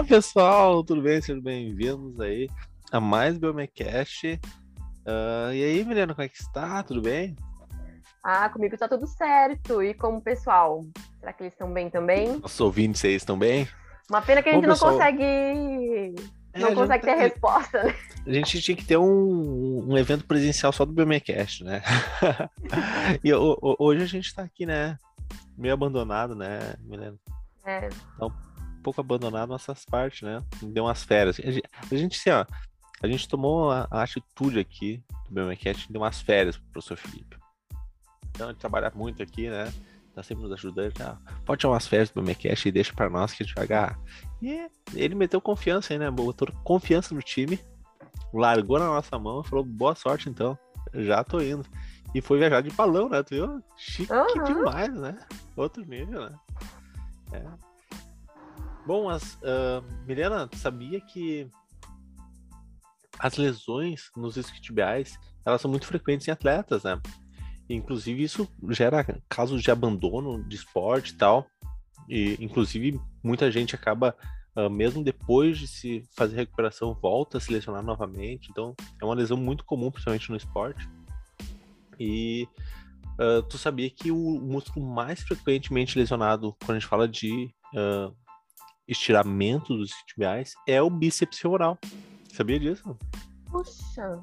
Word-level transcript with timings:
Fala 0.00 0.08
pessoal, 0.08 0.82
tudo 0.82 1.02
bem? 1.02 1.20
Sejam 1.20 1.42
bem-vindos 1.42 2.18
aí 2.20 2.48
a 2.90 2.98
mais 2.98 3.36
Biomecast. 3.36 4.40
Uh, 5.04 5.52
e 5.52 5.62
aí, 5.62 5.84
Milena, 5.84 6.14
como 6.14 6.24
é 6.24 6.28
que 6.28 6.40
está? 6.40 6.82
Tudo 6.82 7.02
bem? 7.02 7.36
Ah, 8.24 8.48
comigo 8.48 8.78
tá 8.78 8.88
tudo 8.88 9.06
certo. 9.06 9.82
E 9.82 9.92
como 9.92 10.22
pessoal? 10.22 10.82
Será 11.18 11.34
que 11.34 11.42
eles 11.42 11.52
estão 11.52 11.70
bem 11.70 11.90
também? 11.90 12.40
Os 12.42 12.58
ouvintes 12.62 13.04
aí 13.04 13.14
estão 13.14 13.38
bem? 13.38 13.68
Uma 14.08 14.22
pena 14.22 14.42
que 14.42 14.48
a 14.48 14.52
gente 14.52 14.62
Bom, 14.62 14.68
não 14.68 14.74
pessoal... 14.74 14.92
consegue. 14.94 16.14
Não 16.56 16.68
é, 16.68 16.74
consegue 16.74 17.04
ter 17.04 17.14
tá... 17.14 17.20
resposta, 17.20 17.82
né? 17.84 17.94
A 18.26 18.32
gente 18.32 18.62
tinha 18.62 18.76
que 18.78 18.86
ter 18.86 18.96
um, 18.96 19.84
um 19.86 19.98
evento 19.98 20.24
presencial 20.24 20.72
só 20.72 20.86
do 20.86 20.94
Biomecast, 20.94 21.62
né? 21.62 21.82
e 23.22 23.34
hoje 23.34 24.02
a 24.02 24.06
gente 24.06 24.34
tá 24.34 24.44
aqui, 24.44 24.64
né? 24.64 24.96
Meio 25.58 25.74
abandonado, 25.74 26.34
né, 26.34 26.74
Milena? 26.86 27.18
É. 27.66 27.90
Então, 28.14 28.32
pouco 28.82 29.00
abandonado 29.00 29.48
nossas 29.48 29.84
partes, 29.84 30.22
né? 30.22 30.42
Deu 30.62 30.84
umas 30.84 31.02
férias. 31.02 31.38
A 31.38 31.50
gente, 31.50 31.68
a 31.90 31.96
gente 31.96 32.18
assim, 32.18 32.30
ó, 32.30 32.46
a 33.02 33.06
gente 33.06 33.28
tomou 33.28 33.70
a, 33.70 33.86
a 33.90 34.02
atitude 34.02 34.58
aqui 34.58 35.02
do 35.28 35.34
Biomecast, 35.34 35.90
deu 35.90 36.02
umas 36.02 36.20
férias 36.20 36.56
pro 36.56 36.66
professor 36.72 36.96
Felipe. 36.96 37.36
Então, 38.30 38.50
ele 38.50 38.58
trabalha 38.58 38.90
muito 38.94 39.22
aqui, 39.22 39.48
né? 39.48 39.72
Tá 40.14 40.22
sempre 40.22 40.42
nos 40.42 40.52
ajudando. 40.52 40.92
Tá? 40.92 41.18
Pode 41.44 41.60
tirar 41.60 41.72
umas 41.72 41.86
férias 41.86 42.10
do 42.10 42.14
Biomecast 42.14 42.68
e 42.68 42.72
deixa 42.72 42.92
para 42.92 43.08
nós 43.08 43.32
que 43.32 43.42
a 43.42 43.46
gente 43.46 43.54
vai 43.54 43.64
agarrar. 43.64 43.98
E 44.42 44.68
ele 44.94 45.14
meteu 45.14 45.40
confiança 45.40 45.92
aí, 45.92 45.98
né? 45.98 46.10
Botou 46.10 46.48
confiança 46.64 47.14
no 47.14 47.22
time, 47.22 47.58
largou 48.32 48.78
na 48.78 48.86
nossa 48.86 49.18
mão 49.18 49.40
e 49.40 49.48
falou: 49.48 49.64
boa 49.64 49.94
sorte 49.94 50.28
então, 50.28 50.58
já 50.94 51.22
tô 51.22 51.40
indo. 51.40 51.64
E 52.14 52.20
foi 52.20 52.38
viajar 52.38 52.60
de 52.60 52.70
balão, 52.70 53.08
né? 53.08 53.22
Tu 53.22 53.36
viu? 53.36 53.62
Chique 53.76 54.12
uhum. 54.12 54.44
demais, 54.44 54.92
né? 54.92 55.16
Outro 55.56 55.84
nível, 55.84 56.28
né? 56.28 56.36
É. 57.32 57.69
Bom, 58.86 59.08
as, 59.08 59.34
uh, 59.34 59.84
Milena, 60.06 60.48
sabia 60.54 61.00
que 61.00 61.48
as 63.18 63.36
lesões 63.36 64.10
nos 64.16 64.36
isquiotibiais 64.36 65.18
elas 65.44 65.60
são 65.60 65.70
muito 65.70 65.86
frequentes 65.86 66.26
em 66.26 66.30
atletas, 66.30 66.84
né? 66.84 67.00
Inclusive 67.68 68.22
isso 68.22 68.48
gera 68.70 69.04
casos 69.28 69.62
de 69.62 69.70
abandono 69.70 70.42
de 70.44 70.56
esporte 70.56 71.12
e 71.12 71.16
tal. 71.16 71.46
E 72.08 72.36
inclusive 72.40 73.00
muita 73.22 73.50
gente 73.50 73.74
acaba 73.74 74.16
uh, 74.56 74.68
mesmo 74.68 75.04
depois 75.04 75.58
de 75.58 75.68
se 75.68 76.04
fazer 76.16 76.36
recuperação 76.36 76.94
volta 76.94 77.38
a 77.38 77.40
se 77.40 77.52
lesionar 77.52 77.82
novamente. 77.82 78.50
Então 78.50 78.74
é 79.00 79.04
uma 79.04 79.14
lesão 79.14 79.36
muito 79.36 79.64
comum, 79.64 79.90
principalmente 79.90 80.30
no 80.30 80.36
esporte. 80.36 80.88
E 81.98 82.48
uh, 83.20 83.42
tu 83.42 83.56
sabia 83.56 83.90
que 83.90 84.10
o 84.10 84.40
músculo 84.40 84.84
mais 84.84 85.20
frequentemente 85.20 85.98
lesionado 85.98 86.56
quando 86.58 86.76
a 86.76 86.80
gente 86.80 86.88
fala 86.88 87.06
de 87.06 87.54
uh, 87.74 88.14
estiramento 88.90 89.76
dos 89.76 89.90
isquiotibiais 89.90 90.54
é 90.66 90.82
o 90.82 90.90
bíceps 90.90 91.38
femoral. 91.38 91.78
Sabia 92.32 92.58
disso? 92.58 92.96
Puxa, 93.50 94.20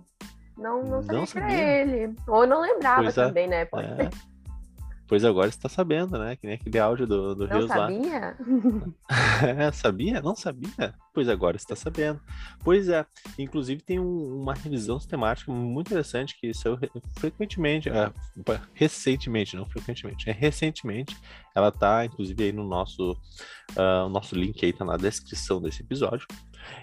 não, 0.58 0.84
não 0.84 1.02
sabia, 1.02 1.20
não 1.20 1.26
sabia. 1.26 1.82
ele. 1.82 2.16
Ou 2.28 2.46
não 2.46 2.62
lembrava 2.62 3.04
pois 3.04 3.18
é. 3.18 3.26
também, 3.26 3.48
né? 3.48 3.66
Pode 3.66 3.88
é. 3.88 3.96
ser. 3.96 4.10
Pois 5.08 5.24
agora 5.24 5.50
você 5.50 5.58
tá 5.58 5.70
sabendo, 5.70 6.18
né? 6.20 6.36
Que 6.36 6.46
nem 6.46 6.56
aquele 6.56 6.78
áudio 6.78 7.08
do, 7.08 7.34
do 7.34 7.46
Rios 7.46 7.70
lá. 7.70 7.88
É, 9.58 9.72
sabia? 9.72 10.22
Não 10.22 10.36
sabia? 10.36 10.94
Pois 11.14 11.30
agora 11.30 11.58
você 11.58 11.66
tá 11.66 11.76
sabendo. 11.76 12.20
Pois 12.64 12.90
é. 12.90 13.06
Inclusive 13.40 13.82
tem 13.82 14.00
um, 14.00 14.42
uma 14.42 14.54
revisão 14.54 15.00
sistemática 15.00 15.52
muito 15.52 15.88
interessante 15.88 16.38
que 16.40 16.54
saiu 16.54 16.78
frequentemente, 17.18 17.90
uh, 17.90 18.14
recentemente, 18.74 19.56
não 19.56 19.66
frequentemente, 19.66 20.30
é 20.30 20.34
recentemente. 20.34 21.16
Ela 21.56 21.72
tá, 21.72 22.06
inclusive, 22.06 22.44
aí 22.44 22.52
no 22.52 22.68
nosso, 22.68 23.14
uh, 23.72 24.10
nosso 24.10 24.36
link 24.36 24.64
aí, 24.66 24.74
tá 24.74 24.84
na 24.84 24.98
descrição 24.98 25.62
desse 25.62 25.82
episódio. 25.82 26.28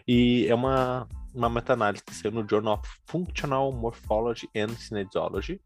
E 0.08 0.46
é 0.48 0.54
uma, 0.54 1.06
uma 1.34 1.50
meta-análise 1.50 2.02
que 2.02 2.14
saiu 2.14 2.32
no 2.32 2.48
Journal 2.48 2.74
of 2.74 2.88
Functional 3.06 3.70
Morphology 3.72 4.48
and 4.56 4.74
Kinesiology, 4.74 5.60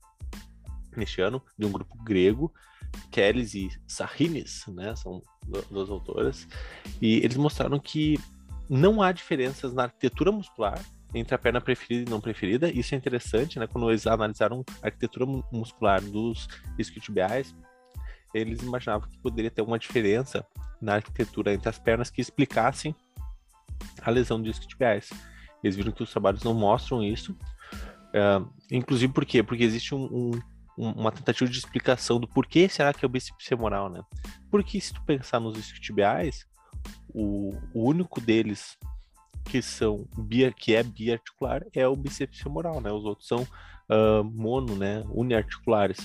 neste 0.99 1.21
ano, 1.21 1.43
de 1.57 1.67
um 1.67 1.73
grupo 1.73 1.97
grego, 2.03 2.53
Kelis 3.11 3.55
e 3.55 3.71
Sarrinis, 3.87 4.65
né, 4.69 4.95
são 4.97 5.23
duas 5.71 5.89
autoras, 5.89 6.47
e 7.01 7.17
eles 7.17 7.37
mostraram 7.37 7.79
que 7.79 8.19
não 8.69 9.01
há 9.01 9.13
diferenças 9.13 9.73
na 9.73 9.85
arquitetura 9.85 10.31
muscular 10.31 10.79
entre 11.15 11.35
a 11.35 11.39
perna 11.39 11.61
preferida 11.61 12.09
e 12.09 12.11
não 12.11 12.21
preferida. 12.21 12.71
Isso 12.71 12.95
é 12.95 12.99
interessante, 12.99 13.59
né? 13.59 13.67
Quando 13.67 13.91
eles 13.91 14.07
analisaram 14.07 14.63
a 14.83 14.87
arquitetura 14.87 15.25
muscular 15.51 16.03
dos 16.03 16.47
isquiotibiais, 16.79 17.55
eles 18.35 18.63
imaginavam 18.63 19.09
que 19.09 19.19
poderia 19.19 19.51
ter 19.51 19.63
uma 19.63 19.79
diferença 19.79 20.47
na 20.81 20.97
arquitetura 20.97 21.55
entre 21.55 21.69
as 21.69 21.79
pernas 21.79 22.11
que 22.11 22.21
explicassem 22.21 22.95
a 24.03 24.11
lesão 24.11 24.41
dos 24.41 24.51
isquiotibiais. 24.51 25.11
Eles 25.63 25.77
viram 25.77 25.93
que 25.93 26.03
os 26.03 26.11
trabalhos 26.11 26.43
não 26.43 26.55
mostram 26.55 27.03
isso. 27.03 27.33
Uh, 28.09 28.49
inclusive 28.71 29.13
por 29.13 29.25
quê? 29.25 29.43
Porque 29.43 29.65
existe 29.65 29.95
um, 29.95 30.05
um 30.05 30.31
uma 30.79 31.11
tentativa 31.11 31.51
de 31.51 31.59
explicação 31.59 32.21
do 32.21 32.29
porquê 32.29 32.69
será 32.69 32.95
que 32.95 33.05
é 33.05 33.07
o 33.07 33.11
bíceps 33.11 33.47
femoral, 33.47 33.91
né? 33.91 34.01
Porque 34.51 34.81
se 34.81 34.95
tu 34.95 35.03
pensar 35.05 35.41
nos 35.41 35.59
isquiotibiais, 35.59 36.47
o, 37.09 37.51
o 37.75 37.89
único 37.89 38.21
deles 38.21 38.79
que 39.45 39.61
são 39.61 40.07
bia, 40.17 40.53
que 40.53 40.75
é 40.75 40.83
biarticular 40.83 41.65
é 41.75 41.87
o 41.89 41.97
bíceps 41.97 42.41
femoral, 42.41 42.81
né? 42.81 42.93
Os 42.93 43.05
outros 43.05 43.27
são 43.27 43.43
uh, 43.43 44.23
mono, 44.23 44.77
né? 44.77 45.03
Uniarticulares. 45.09 45.99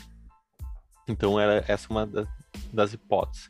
Então 1.07 1.39
era 1.39 1.63
essa 1.67 1.87
uma 1.89 2.07
das, 2.07 2.27
das 2.73 2.93
hipóteses. 2.93 3.49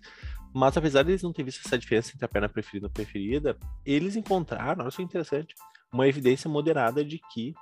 Mas 0.54 0.76
apesar 0.76 1.04
de 1.04 1.12
eles 1.12 1.24
não 1.24 1.32
terem 1.32 1.46
visto 1.46 1.66
essa 1.66 1.78
diferença 1.78 2.12
entre 2.14 2.26
a 2.26 2.28
perna 2.28 2.50
preferida 2.50 2.88
e 2.88 2.90
a 2.90 2.94
preferida, 2.94 3.58
eles 3.86 4.16
encontraram, 4.16 4.84
olha 4.84 4.92
só 4.92 5.02
interessante, 5.02 5.56
uma 5.92 6.08
evidência 6.08 6.50
moderada 6.50 7.04
de 7.04 7.20
que 7.32 7.54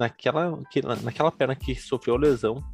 naquela, 0.00 0.58
que, 0.70 0.80
naquela 0.80 1.30
perna 1.30 1.54
que 1.54 1.74
sofreu 1.74 2.16
lesão, 2.16 2.64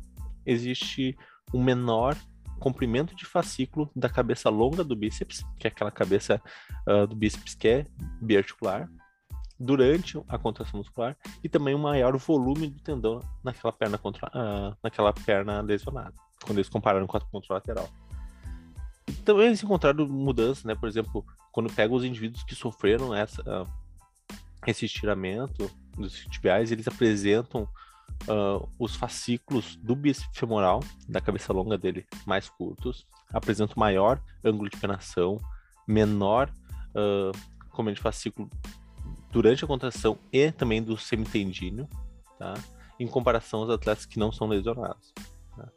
existe 0.47 1.19
um 1.53 1.61
menor 1.61 2.17
comprimento 2.61 3.17
de 3.17 3.27
fascículo 3.27 3.91
da 3.97 4.09
cabeça 4.09 4.49
longa 4.49 4.85
do 4.85 4.95
bíceps, 4.95 5.45
que 5.59 5.67
é 5.67 5.69
aquela 5.69 5.91
cabeça 5.91 6.41
uh, 6.89 7.05
do 7.05 7.17
bíceps 7.17 7.57
que 7.57 7.67
é 7.67 7.87
biarticular, 8.23 8.89
durante 9.59 10.23
a 10.29 10.39
contração 10.39 10.79
muscular, 10.79 11.17
e 11.43 11.49
também 11.49 11.75
um 11.75 11.79
maior 11.79 12.17
volume 12.17 12.69
do 12.69 12.81
tendão 12.81 13.19
naquela 13.43 13.73
perna, 13.73 13.99
contra, 13.99 14.29
uh, 14.29 14.77
naquela 14.81 15.13
perna 15.13 15.61
lesionada, 15.61 16.15
quando 16.45 16.59
eles 16.59 16.69
compararam 16.69 17.09
com 17.09 17.17
a 17.17 17.21
contralateral. 17.21 17.89
também 19.25 19.47
eles 19.47 19.63
encontraram 19.65 20.07
mudanças, 20.07 20.63
né? 20.63 20.77
Por 20.77 20.89
exemplo, 20.89 21.27
quando 21.51 21.73
pega 21.73 21.93
os 21.93 22.05
indivíduos 22.05 22.45
que 22.45 22.55
sofreram 22.55 23.13
essa, 23.13 23.43
uh, 23.43 23.67
esse 24.65 24.85
estiramento, 24.85 25.69
dos 25.97 26.15
tibiais, 26.27 26.71
eles 26.71 26.87
apresentam 26.87 27.69
uh, 28.29 28.69
os 28.79 28.95
fascículos 28.97 29.77
do 29.77 29.95
bíceps 29.95 30.39
femoral, 30.39 30.81
da 31.09 31.21
cabeça 31.21 31.53
longa 31.53 31.77
dele, 31.77 32.07
mais 32.27 32.49
curtos, 32.49 33.07
apresentam 33.33 33.75
maior 33.77 34.21
ângulo 34.45 34.71
de 34.71 34.77
penação, 34.77 35.41
menor 35.87 36.51
uh, 36.95 37.93
de 37.93 38.01
fascículo 38.01 38.49
durante 39.31 39.65
a 39.65 39.69
contração 39.69 40.19
e 40.33 40.51
também 40.51 40.83
do 40.83 40.97
semitendíneo, 40.97 41.87
tá? 42.39 42.55
em 42.99 43.07
comparação 43.07 43.61
aos 43.61 43.71
atletas 43.71 44.07
que 44.07 44.19
não 44.19 44.33
são 44.33 44.47
lesionados. 44.47 45.13
Tá? 45.55 45.69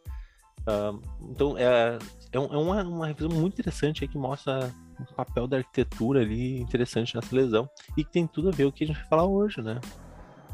Uh, 0.61 1.01
então, 1.29 1.57
é, 1.57 1.99
é, 2.31 2.39
uma, 2.39 2.83
uma 2.83 3.07
revisão 3.07 3.29
muito 3.29 3.53
interessante 3.55 4.07
que 4.07 4.17
mostra 4.17 4.73
o 4.97 5.13
papel 5.13 5.47
da 5.47 5.57
arquitetura 5.57 6.21
ali 6.21 6.59
interessante 6.59 7.15
nessa 7.15 7.35
lesão 7.35 7.69
e 7.97 8.03
que 8.03 8.11
tem 8.11 8.25
tudo 8.25 8.49
a 8.49 8.51
ver 8.51 8.63
com 8.63 8.69
o 8.69 8.71
que 8.71 8.83
a 8.85 8.87
gente 8.87 8.97
vai 8.97 9.07
falar 9.07 9.25
hoje, 9.25 9.61
né? 9.61 9.79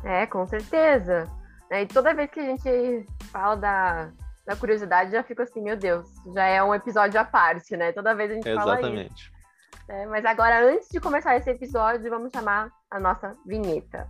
É, 0.05 0.25
com 0.27 0.45
certeza. 0.47 1.29
É, 1.71 1.81
e 1.81 1.87
toda 1.87 2.13
vez 2.13 2.29
que 2.29 2.39
a 2.39 2.43
gente 2.43 3.05
fala 3.31 3.55
da, 3.55 4.11
da 4.45 4.55
curiosidade, 4.55 5.11
já 5.11 5.23
fico 5.23 5.41
assim, 5.41 5.61
meu 5.61 5.75
Deus, 5.75 6.07
já 6.33 6.45
é 6.45 6.63
um 6.63 6.75
episódio 6.75 7.19
à 7.19 7.25
parte, 7.25 7.75
né? 7.75 7.91
Toda 7.91 8.13
vez 8.13 8.29
a 8.29 8.33
gente 8.35 8.47
Exatamente. 8.47 8.81
fala 8.81 9.01
isso. 9.01 9.35
É, 9.89 10.05
mas 10.05 10.23
agora, 10.25 10.63
antes 10.63 10.87
de 10.89 10.99
começar 10.99 11.35
esse 11.35 11.49
episódio, 11.49 12.09
vamos 12.09 12.31
chamar 12.31 12.69
a 12.89 12.99
nossa 12.99 13.35
vinheta. 13.45 14.07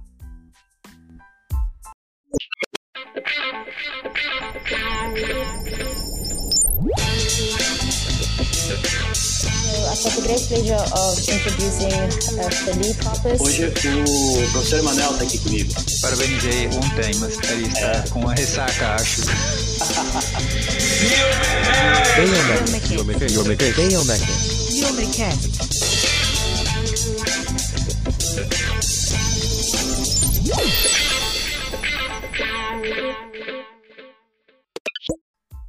I 8.37 10.19
great 10.21 10.43
pleasure 10.49 10.75
of 10.75 11.15
introducing 11.23 11.95
uh, 12.37 12.51
Felipe. 12.51 12.99
Hoje 13.39 13.63
o 13.65 14.51
professor 14.51 14.79
Emanuel 14.79 15.11
está 15.11 15.23
aqui 15.23 15.37
comigo. 15.37 15.73
Parabenizei 16.01 16.67
ontem, 16.67 17.15
mas 17.19 17.39
ele 17.49 17.67
está 17.67 17.91
é. 17.91 18.03
com 18.09 18.19
uma 18.19 18.33
ressaca, 18.33 18.95
acho. 18.95 19.21
Biomecast. 23.25 24.25
Biomecast. 24.73 25.55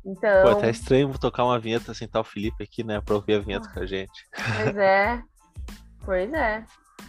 Então... 0.07 0.43
Pô, 0.45 0.51
é 0.51 0.53
até 0.53 0.71
estranho 0.71 1.19
tocar 1.19 1.45
uma 1.45 1.59
vinheta 1.59 1.93
sem 1.93 2.07
estar 2.07 2.21
o 2.21 2.25
Felipe 2.25 2.63
aqui, 2.63 2.85
né? 2.85 3.01
Pra 3.01 3.17
ouvir 3.17 3.35
a 3.35 3.41
vinheta 3.41 3.69
com 3.69 3.81
a 3.81 3.87
gente. 3.87 4.29
Pois 4.63 4.77
é. 4.77 5.23
Pois 6.05 6.33
é. 6.33 6.65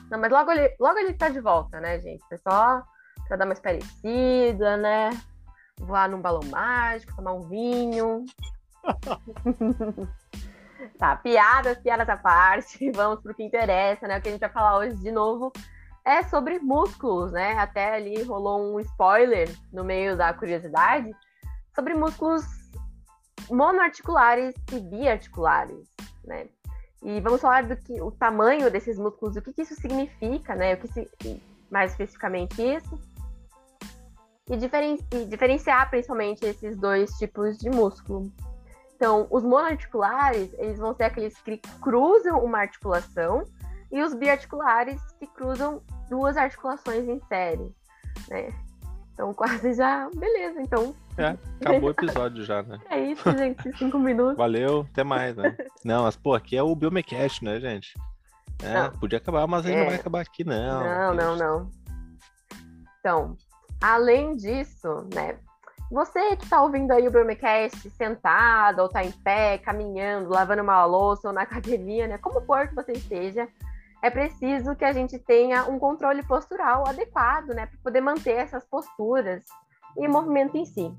Não, 0.09 0.19
mas 0.19 0.31
logo 0.31 0.51
ele, 0.51 0.75
logo 0.79 0.97
ele 0.97 1.13
tá 1.13 1.29
de 1.29 1.39
volta, 1.39 1.79
né, 1.79 1.99
gente? 1.99 2.23
É 2.31 2.37
só 2.37 2.81
pra 3.27 3.37
dar 3.37 3.45
mais 3.45 3.59
parecida, 3.59 4.77
né? 4.77 5.11
Voar 5.79 6.09
num 6.09 6.19
balão 6.19 6.41
mágico, 6.49 7.15
tomar 7.15 7.33
um 7.33 7.47
vinho. 7.47 8.25
tá, 10.97 11.15
piadas, 11.17 11.77
piadas 11.77 12.09
à 12.09 12.17
parte. 12.17 12.89
Vamos 12.95 13.21
pro 13.21 13.35
que 13.35 13.43
interessa, 13.43 14.07
né? 14.07 14.17
O 14.17 14.21
que 14.21 14.29
a 14.29 14.31
gente 14.31 14.41
vai 14.41 14.49
falar 14.49 14.79
hoje 14.79 14.95
de 14.95 15.11
novo 15.11 15.53
é 16.03 16.23
sobre 16.23 16.57
músculos, 16.57 17.31
né? 17.31 17.59
Até 17.59 17.93
ali 17.93 18.23
rolou 18.23 18.73
um 18.73 18.79
spoiler 18.79 19.53
no 19.71 19.83
meio 19.83 20.17
da 20.17 20.33
curiosidade 20.33 21.11
sobre 21.75 21.93
músculos 21.93 22.56
monoarticulares 23.49 24.55
e 24.71 24.79
biarticulares, 24.79 25.87
né? 26.23 26.47
E 27.03 27.21
vamos 27.21 27.41
falar 27.41 27.63
do 27.63 27.75
que 27.77 28.01
o 28.01 28.11
tamanho 28.11 28.71
desses 28.71 28.97
músculos, 28.97 29.35
o 29.35 29.41
que, 29.41 29.53
que 29.53 29.61
isso 29.61 29.75
significa, 29.75 30.55
né? 30.55 30.73
O 30.73 30.77
que 30.77 30.87
se, 30.87 31.09
mais 31.69 31.91
especificamente 31.91 32.61
isso. 32.61 32.99
E, 34.49 34.55
diferen, 34.55 34.97
e 35.13 35.25
diferenciar 35.25 35.89
principalmente 35.89 36.45
esses 36.45 36.77
dois 36.77 37.11
tipos 37.17 37.57
de 37.57 37.69
músculo. 37.69 38.31
Então, 38.95 39.27
os 39.29 39.43
monoarticulares, 39.43 40.51
eles 40.53 40.79
vão 40.79 40.93
ser 40.95 41.03
aqueles 41.03 41.39
que 41.41 41.57
cruzam 41.81 42.43
uma 42.43 42.59
articulação 42.59 43.43
e 43.91 44.01
os 44.01 44.13
biarticulares 44.13 44.99
que 45.19 45.27
cruzam 45.27 45.81
duas 46.09 46.35
articulações 46.35 47.07
em 47.07 47.19
série, 47.27 47.69
né? 48.27 48.53
Então, 49.13 49.33
quase 49.35 49.73
já. 49.73 50.09
Beleza, 50.15 50.61
então. 50.61 50.95
É, 51.17 51.35
acabou 51.61 51.89
o 51.89 51.91
episódio 51.91 52.43
já, 52.43 52.61
né? 52.63 52.77
É 52.89 52.99
isso, 52.99 53.29
gente. 53.37 53.75
Cinco 53.77 53.97
minutos. 53.97 54.37
Valeu, 54.37 54.85
até 54.91 55.03
mais, 55.03 55.35
né? 55.35 55.55
Não, 55.83 56.03
mas, 56.03 56.15
pô, 56.15 56.33
aqui 56.35 56.55
é 56.55 56.61
o 56.61 56.75
Biomecast, 56.75 57.43
né, 57.43 57.59
gente? 57.59 57.93
É, 58.63 58.73
Não. 58.73 58.91
podia 58.91 59.17
acabar, 59.17 59.45
mas 59.47 59.65
ainda 59.65 59.77
É. 59.77 59.81
não 59.81 59.89
vai 59.89 59.99
acabar 59.99 60.21
aqui, 60.21 60.43
não. 60.43 60.83
Não, 60.83 61.13
não, 61.13 61.35
não. 61.35 61.71
Então, 62.99 63.37
além 63.81 64.35
disso, 64.35 65.07
né? 65.13 65.37
Você 65.89 66.35
que 66.35 66.43
está 66.43 66.61
ouvindo 66.61 66.91
aí 66.91 67.07
o 67.07 67.11
Biomecast 67.11 67.89
sentado, 67.91 68.81
ou 68.81 68.89
tá 68.89 69.03
em 69.03 69.11
pé, 69.11 69.57
caminhando, 69.57 70.29
lavando 70.29 70.61
uma 70.61 70.83
louça 70.85 71.29
ou 71.29 71.33
na 71.33 71.41
academia, 71.43 72.07
né? 72.07 72.17
Como 72.17 72.41
for 72.41 72.67
que 72.67 72.75
você 72.75 72.91
esteja, 72.91 73.47
é 74.03 74.09
preciso 74.09 74.75
que 74.75 74.83
a 74.83 74.91
gente 74.91 75.17
tenha 75.17 75.63
um 75.65 75.79
controle 75.79 76.21
postural 76.23 76.85
adequado, 76.87 77.49
né? 77.49 77.67
Para 77.67 77.79
poder 77.83 78.01
manter 78.01 78.35
essas 78.35 78.65
posturas 78.65 79.43
e 79.95 80.07
movimento 80.07 80.57
em 80.57 80.65
si. 80.65 80.93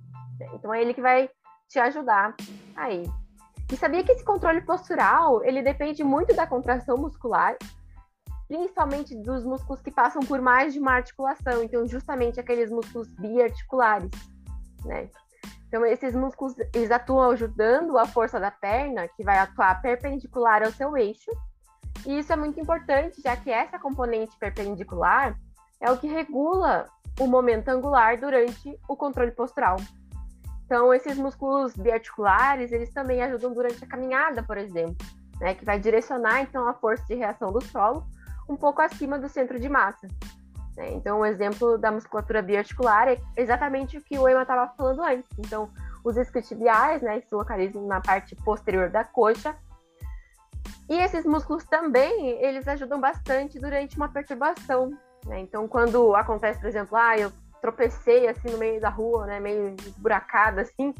Então 0.54 0.72
é 0.72 0.80
ele 0.80 0.94
que 0.94 1.02
vai 1.02 1.28
te 1.68 1.78
ajudar 1.78 2.34
aí. 2.76 3.04
E 3.70 3.76
sabia 3.76 4.02
que 4.02 4.12
esse 4.12 4.24
controle 4.24 4.62
postural, 4.62 5.44
ele 5.44 5.62
depende 5.62 6.02
muito 6.02 6.34
da 6.34 6.46
contração 6.46 6.96
muscular 6.96 7.56
principalmente 8.48 9.14
dos 9.14 9.44
músculos 9.44 9.82
que 9.82 9.90
passam 9.90 10.22
por 10.22 10.40
mais 10.40 10.72
de 10.72 10.80
uma 10.80 10.92
articulação, 10.92 11.62
então 11.62 11.86
justamente 11.86 12.40
aqueles 12.40 12.70
músculos 12.70 13.06
biarticulares, 13.08 14.10
né? 14.84 15.10
Então 15.68 15.84
esses 15.84 16.14
músculos 16.14 16.54
eles 16.74 16.90
atuam 16.90 17.30
ajudando 17.30 17.98
a 17.98 18.06
força 18.06 18.40
da 18.40 18.50
perna, 18.50 19.06
que 19.06 19.22
vai 19.22 19.38
atuar 19.38 19.82
perpendicular 19.82 20.64
ao 20.64 20.72
seu 20.72 20.96
eixo, 20.96 21.30
e 22.06 22.18
isso 22.18 22.32
é 22.32 22.36
muito 22.36 22.58
importante, 22.58 23.20
já 23.20 23.36
que 23.36 23.50
essa 23.50 23.78
componente 23.78 24.34
perpendicular 24.38 25.38
é 25.78 25.90
o 25.90 25.98
que 25.98 26.08
regula 26.08 26.86
o 27.20 27.26
momento 27.26 27.68
angular 27.68 28.18
durante 28.18 28.78
o 28.88 28.96
controle 28.96 29.32
postural. 29.32 29.76
Então 30.68 30.92
esses 30.92 31.16
músculos 31.16 31.74
biarticulares, 31.74 32.72
eles 32.72 32.92
também 32.92 33.22
ajudam 33.22 33.54
durante 33.54 33.82
a 33.82 33.86
caminhada, 33.86 34.42
por 34.42 34.58
exemplo, 34.58 34.96
né, 35.40 35.54
que 35.54 35.64
vai 35.64 35.78
direcionar 35.78 36.42
então 36.42 36.68
a 36.68 36.74
força 36.74 37.02
de 37.06 37.14
reação 37.14 37.50
do 37.50 37.64
solo 37.64 38.06
um 38.46 38.54
pouco 38.54 38.82
acima 38.82 39.18
do 39.18 39.30
centro 39.30 39.58
de 39.58 39.66
massa. 39.66 40.06
né? 40.76 40.92
Então, 40.92 41.20
o 41.20 41.24
exemplo 41.24 41.78
da 41.78 41.90
musculatura 41.90 42.42
biarticular 42.42 43.08
é 43.08 43.18
exatamente 43.34 43.96
o 43.96 44.02
que 44.02 44.18
o 44.18 44.28
Emma 44.28 44.42
estava 44.42 44.68
falando 44.76 45.02
antes. 45.02 45.30
Então, 45.38 45.70
os 46.04 46.18
isquiotibiais, 46.18 47.00
né, 47.00 47.18
se 47.22 47.34
localizam 47.34 47.86
na 47.86 48.02
parte 48.02 48.36
posterior 48.36 48.90
da 48.90 49.04
coxa. 49.04 49.56
E 50.88 50.98
esses 50.98 51.24
músculos 51.24 51.64
também, 51.64 52.28
eles 52.42 52.68
ajudam 52.68 53.00
bastante 53.00 53.58
durante 53.58 53.96
uma 53.96 54.10
perturbação. 54.10 54.90
né? 55.24 55.40
Então, 55.40 55.66
quando 55.66 56.14
acontece, 56.14 56.60
por 56.60 56.68
exemplo, 56.68 56.96
ah, 56.96 57.16
eu 57.18 57.32
tropecei 57.60 58.28
assim 58.28 58.50
no 58.50 58.58
meio 58.58 58.80
da 58.80 58.88
rua, 58.88 59.26
né, 59.26 59.40
meio 59.40 59.74
esburacada 59.80 60.62
assim, 60.62 60.94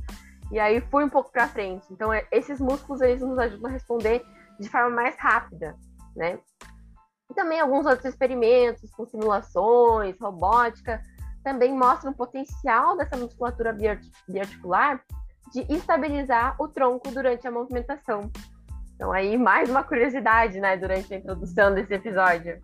e 0.50 0.58
aí 0.58 0.81
fui 0.81 1.05
um 1.05 1.08
pouco 1.08 1.31
para 1.31 1.49
frente. 1.49 1.87
Então, 1.90 2.12
é- 2.12 2.26
esses 2.32 2.60
músculos 2.60 3.00
eles 3.00 3.20
nos 3.20 3.38
ajudam 3.38 3.70
a 3.70 3.72
responder 3.72 4.25
de 4.58 4.69
forma 4.69 4.90
mais 4.90 5.16
rápida, 5.19 5.76
né? 6.16 6.38
E 7.31 7.34
também 7.34 7.60
alguns 7.60 7.84
outros 7.87 8.06
experimentos 8.06 8.90
com 8.90 9.05
simulações, 9.06 10.19
robótica, 10.19 11.02
também 11.44 11.72
mostram 11.76 12.12
o 12.12 12.16
potencial 12.16 12.96
dessa 12.96 13.16
musculatura 13.16 13.72
biart- 13.72 14.10
biarticular 14.28 15.02
de 15.52 15.60
estabilizar 15.72 16.56
o 16.58 16.69
tronco 16.69 17.10
durante 17.10 17.46
a 17.46 17.50
movimentação. 17.50 18.31
Então 18.94 19.12
aí 19.12 19.37
mais 19.38 19.70
uma 19.70 19.84
curiosidade, 19.84 20.58
né, 20.60 20.76
durante 20.76 21.12
a 21.14 21.19
introdução 21.19 21.72
desse 21.75 21.94
episódio. 21.94 22.58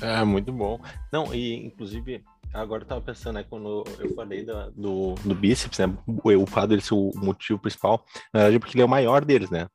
É, 0.00 0.24
muito 0.24 0.52
bom. 0.52 0.78
Não, 1.12 1.34
e 1.34 1.66
inclusive, 1.66 2.24
agora 2.56 2.82
eu 2.82 2.86
tava 2.86 3.00
pensando, 3.00 3.34
né, 3.36 3.44
quando 3.48 3.84
eu 3.98 4.14
falei 4.14 4.44
da- 4.44 4.68
do, 4.70 5.14
do 5.24 5.34
bíceps, 5.34 5.78
né, 5.78 5.86
o, 6.06 6.46
fato 6.46 6.68
dele 6.68 6.80
ser 6.82 6.94
o 6.94 7.10
motivo 7.16 7.58
principal, 7.58 8.04
na 8.32 8.40
verdade, 8.40 8.56
é 8.56 8.58
porque 8.58 8.74
ele 8.76 8.82
é 8.82 8.84
o 8.84 8.88
maior 8.88 9.24
deles, 9.24 9.50
né? 9.50 9.68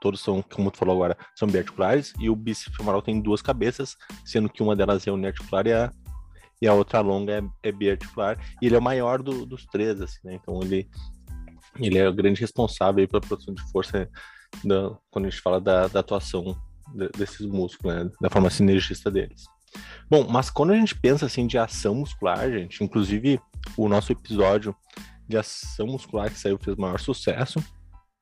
Todos 0.00 0.20
são, 0.20 0.42
como 0.42 0.70
tu 0.70 0.76
falou 0.78 0.94
agora, 0.94 1.16
são 1.34 1.48
biarticulares, 1.48 2.12
e 2.20 2.28
o 2.28 2.36
bíceps 2.36 2.76
femoral 2.76 3.00
tem 3.02 3.20
duas 3.20 3.40
cabeças, 3.42 3.96
sendo 4.24 4.48
que 4.48 4.62
uma 4.62 4.76
delas 4.76 5.06
é 5.06 5.10
uniarticular 5.10 5.66
e 5.66 5.72
a, 5.72 5.90
e 6.60 6.68
a 6.68 6.74
outra 6.74 7.00
longa 7.00 7.32
é, 7.62 7.68
é 7.68 7.72
biarticular, 7.72 8.38
e 8.62 8.66
ele 8.66 8.76
é 8.76 8.78
o 8.78 8.82
maior 8.82 9.22
do- 9.22 9.46
dos 9.46 9.64
três, 9.66 10.00
assim, 10.00 10.18
né? 10.24 10.34
Então 10.34 10.60
ele, 10.62 10.88
ele 11.78 11.98
é 11.98 12.08
o 12.08 12.12
grande 12.14 12.40
responsável 12.40 13.00
aí 13.00 13.06
pela 13.06 13.20
produção 13.20 13.54
de 13.54 13.62
força 13.72 14.08
da- 14.64 14.96
quando 15.10 15.26
a 15.26 15.30
gente 15.30 15.40
fala 15.42 15.60
da, 15.60 15.88
da 15.88 16.00
atuação 16.00 16.56
de- 16.94 17.08
desses 17.16 17.46
músculos, 17.46 17.94
né? 17.96 18.10
Da 18.20 18.30
forma 18.30 18.50
sinergista 18.50 19.10
deles. 19.10 19.44
Bom, 20.08 20.26
mas 20.28 20.50
quando 20.50 20.72
a 20.72 20.76
gente 20.76 20.98
pensa 20.98 21.26
assim 21.26 21.46
de 21.46 21.58
ação 21.58 21.94
muscular, 21.94 22.50
gente, 22.50 22.82
inclusive 22.82 23.40
o 23.76 23.88
nosso 23.88 24.12
episódio 24.12 24.74
de 25.28 25.36
ação 25.36 25.86
muscular 25.86 26.30
que 26.30 26.38
saiu 26.38 26.58
fez 26.58 26.76
maior 26.76 27.00
sucesso. 27.00 27.58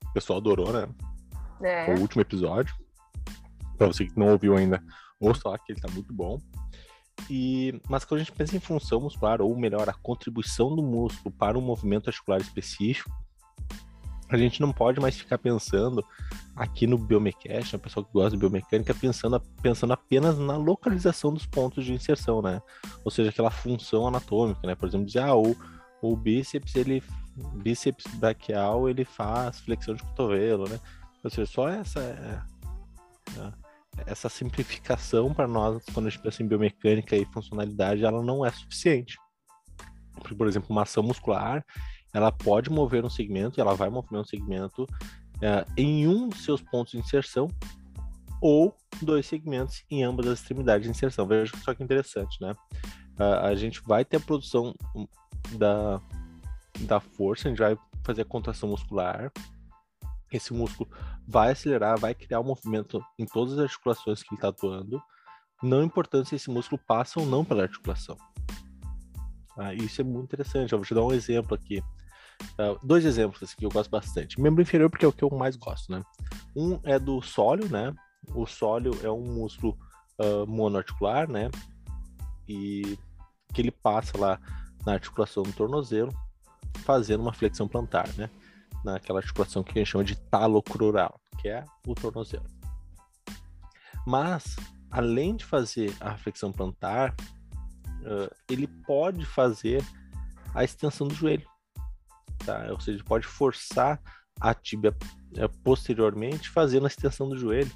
O 0.05 0.13
pessoal 0.13 0.39
adorou, 0.39 0.73
né? 0.73 0.89
né? 1.61 1.95
O 1.95 2.01
último 2.01 2.23
episódio. 2.23 2.75
Pra 3.77 3.87
você 3.87 4.07
que 4.07 4.19
não 4.19 4.29
ouviu 4.29 4.57
ainda, 4.57 4.83
ouça 5.21 5.49
lá 5.49 5.59
que 5.59 5.73
ele 5.73 5.81
tá 5.81 5.91
muito 5.93 6.13
bom. 6.13 6.39
E, 7.29 7.81
mas 7.89 8.05
quando 8.05 8.21
a 8.21 8.25
gente 8.25 8.37
pensa 8.37 8.57
em 8.57 8.61
função 8.61 9.01
muscular, 9.01 9.41
ou 9.41 9.57
melhor, 9.57 9.89
a 9.89 9.95
contribuição 9.95 10.75
do 10.75 10.83
músculo 10.83 11.35
para 11.35 11.59
um 11.59 11.63
movimento 11.63 12.09
articular 12.09 12.41
específico, 12.41 13.11
a 14.35 14.39
gente 14.39 14.61
não 14.61 14.73
pode 14.73 15.01
mais 15.01 15.17
ficar 15.17 15.39
pensando 15.39 16.05
aqui 16.57 16.87
no 16.87 16.99
biomecast, 16.99 17.77
a 17.77 17.79
pessoa 17.79 18.05
que 18.05 18.13
gosta 18.13 18.31
de 18.31 18.37
biomecânica, 18.37 18.95
pensando, 18.95 19.41
pensando 19.63 19.93
apenas 19.93 20.39
na 20.39 20.57
localização 20.57 21.33
dos 21.33 21.47
pontos 21.47 21.85
de 21.85 21.93
inserção, 21.93 22.43
né? 22.43 22.61
Ou 23.05 23.11
seja, 23.11 23.31
aquela 23.31 23.51
função 23.51 24.07
anatômica, 24.07 24.67
né? 24.67 24.75
Por 24.75 24.89
exemplo, 24.89 25.07
dizer, 25.07 25.21
ah, 25.21 25.35
o, 25.35 25.57
o 26.03 26.17
bíceps, 26.17 26.75
ele, 26.75 27.03
bíceps 27.57 28.07
braquial, 28.15 28.89
ele 28.89 29.05
faz 29.05 29.61
flexão 29.61 29.95
de 29.95 30.03
cotovelo, 30.03 30.69
né? 30.69 30.79
Ou 31.23 31.31
seja, 31.31 31.51
só 31.51 31.69
essa, 31.69 32.01
é, 32.01 32.43
é, 33.41 33.53
essa 34.07 34.29
simplificação 34.29 35.33
para 35.33 35.47
nós, 35.47 35.83
quando 35.93 36.07
a 36.07 36.11
gente 36.11 36.23
pensa 36.23 36.43
em 36.43 36.47
biomecânica 36.47 37.17
e 37.17 37.25
funcionalidade, 37.27 38.05
ela 38.05 38.23
não 38.23 38.45
é 38.45 38.51
suficiente. 38.51 39.17
Porque, 40.15 40.35
por 40.35 40.47
exemplo, 40.47 40.69
uma 40.71 40.83
ação 40.83 41.03
muscular, 41.03 41.65
ela 42.15 42.31
pode 42.31 42.71
mover 42.71 43.05
um 43.05 43.11
segmento, 43.11 43.59
e 43.59 43.61
ela 43.61 43.75
vai 43.75 43.91
mover 43.91 44.19
um 44.19 44.25
segmento 44.25 44.87
é, 45.43 45.67
em 45.77 46.07
um 46.07 46.29
dos 46.29 46.45
seus 46.45 46.63
pontos 46.63 46.93
de 46.93 46.99
inserção 46.99 47.51
ou 48.41 48.77
dois 49.03 49.27
segmentos 49.27 49.85
em 49.91 50.05
ambas 50.05 50.27
as 50.29 50.41
extremidades 50.41 50.85
de 50.85 50.91
inserção. 50.91 51.27
Veja 51.27 51.53
só 51.63 51.75
que 51.75 51.83
interessante, 51.83 52.41
né? 52.41 52.55
A, 53.19 53.49
a 53.49 53.55
gente 53.55 53.83
vai 53.83 54.05
ter 54.05 54.19
a 54.19 54.21
produção 54.21 54.75
da, 55.59 56.01
da 56.81 57.01
força, 57.01 57.49
a 57.49 57.51
gente 57.51 57.59
vai 57.59 57.77
fazer 58.05 58.23
a 58.23 58.27
contração 58.27 58.69
muscular, 58.69 59.33
esse 60.31 60.53
músculo 60.53 60.89
vai 61.27 61.53
acelerar, 61.53 61.99
vai 61.99 62.15
criar 62.15 62.41
um 62.41 62.45
movimento 62.45 63.03
em 63.19 63.27
todas 63.27 63.55
as 63.55 63.61
articulações 63.61 64.23
que 64.23 64.29
ele 64.31 64.37
está 64.37 64.49
atuando, 64.49 65.03
não 65.63 65.83
importando 65.83 66.27
se 66.27 66.35
esse 66.35 66.51
músculo 66.51 66.81
passa 66.87 67.19
ou 67.19 67.27
não 67.27 67.45
pela 67.45 67.63
articulação. 67.63 68.17
Ah, 69.57 69.73
isso 69.73 70.01
é 70.01 70.05
muito 70.05 70.25
interessante. 70.25 70.73
Eu 70.73 70.79
vou 70.79 70.87
te 70.87 70.95
dar 70.95 71.05
um 71.05 71.13
exemplo 71.13 71.55
aqui. 71.55 71.83
Uh, 72.55 72.79
dois 72.87 73.05
exemplos 73.05 73.43
assim, 73.43 73.57
que 73.57 73.65
eu 73.65 73.71
gosto 73.71 73.91
bastante. 73.91 74.41
Membro 74.41 74.63
inferior, 74.63 74.91
porque 74.91 75.05
é 75.05 75.09
o 75.09 75.13
que 75.13 75.25
eu 75.25 75.31
mais 75.31 75.57
gosto, 75.57 75.91
né? 75.91 76.03
Um 76.55 76.79
é 76.85 76.99
do 76.99 77.21
sólio, 77.23 77.69
né? 77.69 77.95
O 78.35 78.47
sólio 78.47 78.93
é 79.03 79.11
um 79.11 79.25
músculo 79.25 79.77
uh, 80.21 80.47
monoarticular, 80.47 81.29
né? 81.29 81.51
E 82.49 82.99
que 83.53 83.61
ele 83.61 83.71
passa 83.71 84.17
lá 84.19 84.41
na 84.85 84.95
articulação 84.95 85.43
do 85.43 85.53
tornozelo, 85.53 86.13
fazendo 86.85 87.21
uma 87.21 87.33
flexão 87.33 87.67
plantar, 87.67 88.09
né? 88.17 88.31
Naquela 88.85 89.21
articulação 89.21 89.63
que 89.63 89.73
a 89.73 89.79
gente 89.79 89.91
chama 89.91 90.05
de 90.05 90.17
talocrural, 90.17 91.21
que 91.41 91.49
é 91.49 91.65
o 91.87 91.95
tornozelo. 91.95 92.47
Mas 94.07 94.57
além 94.91 95.35
de 95.35 95.45
fazer 95.45 95.93
a 96.01 96.17
flexão 96.17 96.53
plantar, 96.53 97.15
uh, 98.03 98.33
ele 98.49 98.67
pode 98.67 99.25
fazer 99.25 99.83
a 100.55 100.63
extensão 100.63 101.09
do 101.09 101.15
joelho. 101.15 101.49
Tá? 102.45 102.67
Ou 102.71 102.81
seja, 102.81 103.03
pode 103.05 103.27
forçar 103.27 104.01
a 104.41 104.53
tíbia 104.55 104.95
uh, 105.33 105.49
posteriormente 105.63 106.51
fazendo 106.51 106.85
a 106.85 106.89
extensão 106.89 107.29
do 107.29 107.37
joelho. 107.37 107.71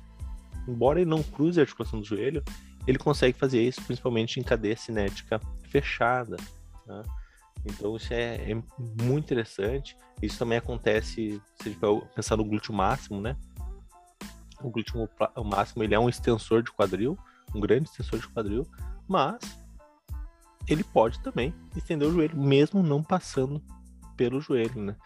Embora 0.67 1.01
ele 1.01 1.09
não 1.09 1.23
cruze 1.23 1.61
a 1.61 1.63
articulação 1.63 2.01
do 2.01 2.07
joelho, 2.07 2.43
ele 2.87 2.99
consegue 2.99 3.39
fazer 3.39 3.63
isso 3.63 3.83
principalmente 3.83 4.39
em 4.39 4.43
cadeia 4.43 4.77
cinética 4.77 5.41
fechada. 5.69 6.37
Tá? 6.87 7.03
Então 7.65 7.97
isso 7.97 8.13
é, 8.13 8.51
é, 8.51 8.55
muito 8.79 9.25
interessante. 9.25 9.97
Isso 10.23 10.39
também 10.39 10.59
acontece, 10.59 11.41
se 11.57 11.79
a 11.83 12.07
pensar 12.15 12.37
no 12.37 12.45
glúteo 12.45 12.75
máximo, 12.75 13.21
né? 13.21 13.37
O 14.61 14.71
glúteo 14.71 15.09
máximo 15.45 15.85
ele 15.85 15.95
é 15.95 15.99
um 15.99 16.09
extensor 16.09 16.63
de 16.63 16.73
quadril, 16.73 17.17
um 17.55 17.61
grande 17.61 17.89
extensor 17.89 18.19
de 18.19 18.29
quadril, 18.29 18.67
mas 19.07 19.39
ele 20.67 20.83
pode 20.83 21.21
também 21.21 21.55
estender 21.77 22.09
o 22.09 22.13
joelho, 22.13 22.37
mesmo 22.37 22.83
não 22.83 23.03
passando 23.03 23.63
pelo 24.19 24.41
joelho, 24.41 24.83
né? 24.83 24.97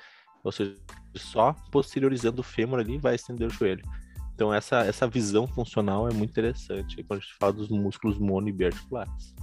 Ou 0.43 0.51
seja, 0.51 0.75
só 1.15 1.55
posteriorizando 1.71 2.41
o 2.41 2.45
fêmur 2.45 2.81
ali 2.81 2.99
vai 2.99 3.15
estender 3.15 3.47
o 3.47 3.53
joelho. 3.53 3.85
Então 4.35 4.53
essa, 4.53 4.81
essa 4.81 5.07
visão 5.07 5.47
funcional 5.47 6.09
é 6.09 6.13
muito 6.13 6.31
interessante 6.31 7.05
quando 7.05 7.21
a 7.21 7.23
gente 7.23 7.37
fala 7.37 7.53
dos 7.53 7.69
músculos 7.69 8.19
mono 8.19 8.49
e 8.49 8.53
biarticulares. 8.53 9.35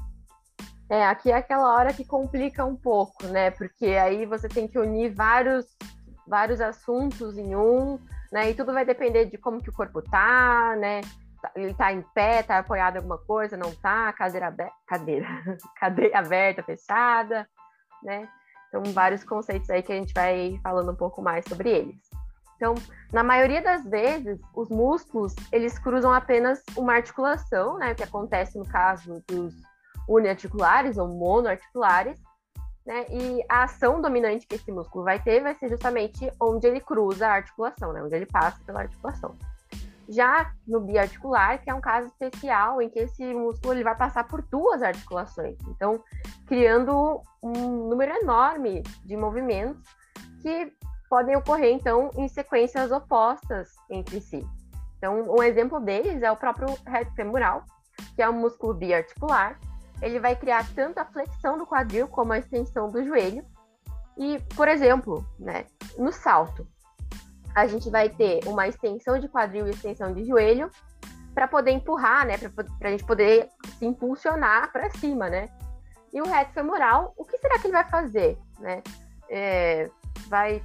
É, 0.90 1.06
aqui 1.06 1.32
é 1.32 1.36
aquela 1.36 1.72
hora 1.76 1.94
que 1.94 2.04
complica 2.04 2.66
um 2.66 2.76
pouco, 2.76 3.28
né? 3.28 3.52
Porque 3.52 3.86
aí 3.86 4.26
você 4.26 4.50
tem 4.50 4.68
que 4.68 4.80
unir 4.80 5.14
vários, 5.14 5.66
vários 6.28 6.60
assuntos 6.60 7.38
em 7.38 7.56
um, 7.56 8.00
né? 8.32 8.50
E 8.50 8.56
tudo 8.56 8.74
vai 8.74 8.84
depender 8.84 9.26
de 9.26 9.38
como 9.38 9.62
que 9.62 9.70
o 9.70 9.74
corpo 9.74 10.02
tá, 10.02 10.76
né? 10.78 11.02
Ele 11.56 11.74
tá 11.76 11.94
em 11.94 12.02
pé, 12.14 12.42
tá 12.42 12.58
apoiado 12.58 12.96
em 12.96 12.98
alguma 12.98 13.20
coisa, 13.20 13.56
não 13.56 13.74
tá, 13.76 14.12
cadeira 14.14 14.48
aberta, 14.48 14.76
cadeira, 14.88 15.28
cadeira 15.80 16.20
aberta, 16.20 16.64
fechada, 16.64 17.48
né? 18.04 18.28
Então, 18.70 18.84
vários 18.94 19.24
conceitos 19.24 19.70
aí 19.70 19.84
que 19.84 19.92
a 19.92 19.96
gente 19.96 20.14
vai 20.14 20.60
falando 20.64 20.92
um 20.92 20.96
pouco 20.96 21.22
mais 21.22 21.44
sobre 21.46 21.70
eles. 21.70 22.10
Então, 22.56 22.76
na 23.12 23.24
maioria 23.24 23.62
das 23.62 23.84
vezes, 23.86 24.40
os 24.54 24.70
músculos, 24.70 25.34
eles 25.52 25.80
cruzam 25.80 26.14
apenas 26.14 26.62
uma 26.76 26.94
articulação, 26.94 27.78
né? 27.78 27.96
Que 27.96 28.04
acontece 28.04 28.58
no 28.58 28.66
caso 28.68 29.24
dos 29.28 29.54
uniarticulares 30.08 30.98
ou 30.98 31.08
monoarticulares, 31.08 32.20
né? 32.86 33.06
E 33.10 33.44
a 33.48 33.64
ação 33.64 34.02
dominante 34.02 34.46
que 34.46 34.56
esse 34.56 34.72
músculo 34.72 35.06
vai 35.06 35.22
ter 35.22 35.42
vai 35.42 35.56
ser 35.56 35.70
justamente 35.70 36.30
onde 36.40 36.68
ele 36.68 36.82
cruza 36.82 37.28
a 37.28 37.34
articulação, 37.34 37.94
né? 37.94 38.04
Onde 38.04 38.16
ele 38.16 38.26
passa 38.26 38.60
pela 38.66 38.82
articulação. 38.82 39.38
Já 40.10 40.52
no 40.68 40.82
biarticular, 40.82 41.62
que 41.62 41.70
é 41.70 41.74
um 41.74 41.82
caso 41.82 42.08
especial 42.08 42.82
em 42.82 42.90
que 42.90 43.00
esse 43.00 43.24
músculo 43.34 43.74
ele 43.74 43.84
vai 43.84 43.96
passar 43.96 44.28
por 44.28 44.42
duas 44.42 44.82
articulações, 44.82 45.58
então 45.68 46.04
criando 46.48 47.22
um 47.44 47.88
número 47.88 48.12
enorme 48.18 48.82
de 49.06 49.16
movimentos 49.16 49.82
que 50.42 50.74
podem 51.10 51.36
ocorrer 51.36 51.74
então 51.74 52.10
em 52.16 52.28
sequências 52.28 52.92
opostas 52.92 53.70
entre 53.90 54.20
si. 54.20 54.46
Então, 54.98 55.22
um 55.30 55.42
exemplo 55.42 55.80
deles 55.80 56.22
é 56.22 56.32
o 56.32 56.36
próprio 56.36 56.68
reto 56.86 57.14
femoral, 57.14 57.64
que 58.16 58.22
é 58.22 58.30
um 58.30 58.34
músculo 58.34 58.74
biarticular, 58.74 59.58
ele 60.02 60.20
vai 60.20 60.36
criar 60.36 60.66
tanto 60.74 61.00
a 61.00 61.06
flexão 61.06 61.58
do 61.58 61.66
quadril 61.66 62.08
como 62.08 62.34
a 62.34 62.40
extensão 62.40 62.90
do 62.90 63.04
joelho. 63.04 63.46
E, 64.18 64.40
por 64.56 64.68
exemplo, 64.68 65.26
né, 65.38 65.66
no 65.98 66.12
salto, 66.12 66.68
a 67.56 67.68
gente 67.68 67.90
vai 67.90 68.10
ter 68.10 68.42
uma 68.46 68.68
extensão 68.68 69.20
de 69.20 69.28
quadril 69.28 69.68
e 69.68 69.72
extensão 69.72 70.14
de 70.14 70.26
joelho 70.26 70.70
para 71.34 71.48
poder 71.48 71.72
empurrar, 71.72 72.26
né, 72.26 72.38
para 72.38 72.90
a 72.90 72.92
gente 72.92 73.06
poder 73.06 73.50
se 73.78 73.86
impulsionar 73.86 74.72
para 74.72 74.90
cima, 74.92 75.30
né? 75.30 75.48
E 76.12 76.22
o 76.22 76.26
reto 76.26 76.54
femoral, 76.54 77.14
o 77.16 77.24
que 77.24 77.38
será 77.38 77.60
que 77.60 77.68
ele 77.68 77.74
vai 77.74 77.88
fazer, 77.88 78.38
né? 78.60 78.82
É, 79.30 79.90
vai 80.28 80.62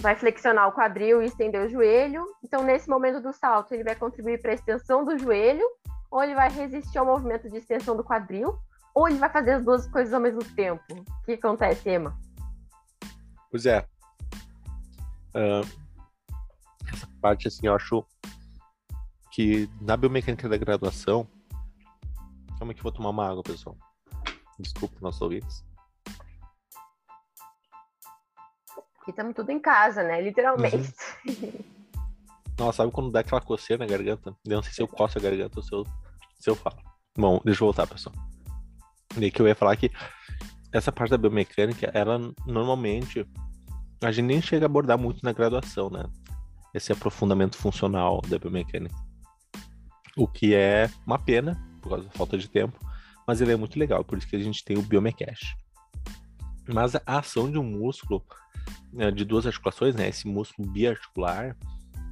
vai 0.00 0.16
flexionar 0.16 0.68
o 0.68 0.72
quadril 0.72 1.22
e 1.22 1.26
estender 1.26 1.66
o 1.66 1.68
joelho. 1.68 2.24
Então, 2.42 2.62
nesse 2.62 2.88
momento 2.88 3.20
do 3.20 3.32
salto, 3.32 3.74
ele 3.74 3.84
vai 3.84 3.94
contribuir 3.94 4.40
para 4.40 4.52
a 4.52 4.54
extensão 4.54 5.04
do 5.04 5.18
joelho 5.18 5.66
ou 6.10 6.22
ele 6.22 6.34
vai 6.34 6.50
resistir 6.50 6.98
ao 6.98 7.06
movimento 7.06 7.48
de 7.48 7.56
extensão 7.56 7.96
do 7.96 8.02
quadril, 8.02 8.58
ou 8.94 9.08
ele 9.08 9.18
vai 9.18 9.30
fazer 9.30 9.52
as 9.52 9.64
duas 9.64 9.86
coisas 9.86 10.12
ao 10.12 10.20
mesmo 10.20 10.42
tempo. 10.56 10.82
O 10.90 11.24
que 11.24 11.32
acontece, 11.32 11.88
Emma? 11.88 12.18
Pois 13.50 13.64
é. 13.64 13.86
Uh, 15.34 15.64
parte, 17.20 17.48
assim, 17.48 17.66
eu 17.66 17.74
acho 17.74 18.04
que 19.30 19.68
na 19.80 19.96
biomecânica 19.96 20.48
da 20.48 20.56
graduação. 20.56 21.26
Calma 22.58 22.74
que 22.74 22.80
eu 22.80 22.84
vou 22.84 22.92
tomar 22.92 23.10
uma 23.10 23.28
água, 23.28 23.42
pessoal. 23.42 23.76
Desculpa, 24.58 24.96
nossos 25.00 25.22
ouvintes. 25.22 25.64
Aqui 29.00 29.10
estamos 29.10 29.34
tudo 29.34 29.50
em 29.50 29.58
casa, 29.58 30.02
né? 30.02 30.20
Literalmente. 30.20 30.92
Uhum. 31.26 31.52
Nossa, 32.58 32.78
sabe 32.78 32.92
quando 32.92 33.10
dá 33.10 33.20
aquela 33.20 33.40
coceira 33.40 33.82
na 33.82 33.90
garganta? 33.90 34.36
Eu 34.44 34.56
não 34.56 34.62
sei 34.62 34.72
se 34.72 34.82
eu 34.82 34.88
coço 34.88 35.16
a 35.16 35.22
garganta 35.22 35.58
ou 35.58 35.62
se 35.62 35.72
eu, 35.72 35.86
se 36.38 36.50
eu 36.50 36.54
falo. 36.54 36.76
Bom, 37.16 37.40
deixa 37.42 37.62
eu 37.62 37.66
voltar, 37.66 37.86
pessoal. 37.86 38.14
E 39.18 39.30
que 39.30 39.40
eu 39.40 39.48
ia 39.48 39.54
falar 39.54 39.76
que 39.76 39.90
essa 40.70 40.92
parte 40.92 41.10
da 41.10 41.18
biomecânica, 41.18 41.90
ela 41.94 42.18
normalmente 42.46 43.26
a 44.02 44.12
gente 44.12 44.26
nem 44.26 44.42
chega 44.42 44.66
a 44.66 44.68
abordar 44.68 44.98
muito 44.98 45.22
na 45.22 45.32
graduação, 45.32 45.88
né? 45.88 46.04
Esse 46.74 46.92
aprofundamento 46.92 47.56
funcional 47.56 48.20
da 48.28 48.38
biomecânica. 48.38 48.94
O 50.16 50.26
que 50.26 50.54
é 50.54 50.90
uma 51.06 51.18
pena, 51.18 51.60
por 51.80 51.90
causa 51.90 52.04
da 52.04 52.10
falta 52.12 52.36
de 52.36 52.48
tempo, 52.48 52.78
mas 53.26 53.40
ele 53.40 53.52
é 53.52 53.56
muito 53.56 53.78
legal, 53.78 54.04
por 54.04 54.18
isso 54.18 54.26
que 54.26 54.36
a 54.36 54.40
gente 54.40 54.64
tem 54.64 54.76
o 54.76 54.82
Biomecash. 54.82 55.54
Mas 56.66 56.94
a 56.96 57.00
ação 57.06 57.50
de 57.50 57.58
um 57.58 57.62
músculo, 57.62 58.24
né, 58.92 59.10
de 59.10 59.24
duas 59.24 59.46
articulações, 59.46 59.94
né? 59.94 60.08
Esse 60.08 60.26
músculo 60.26 60.68
biarticular, 60.68 61.56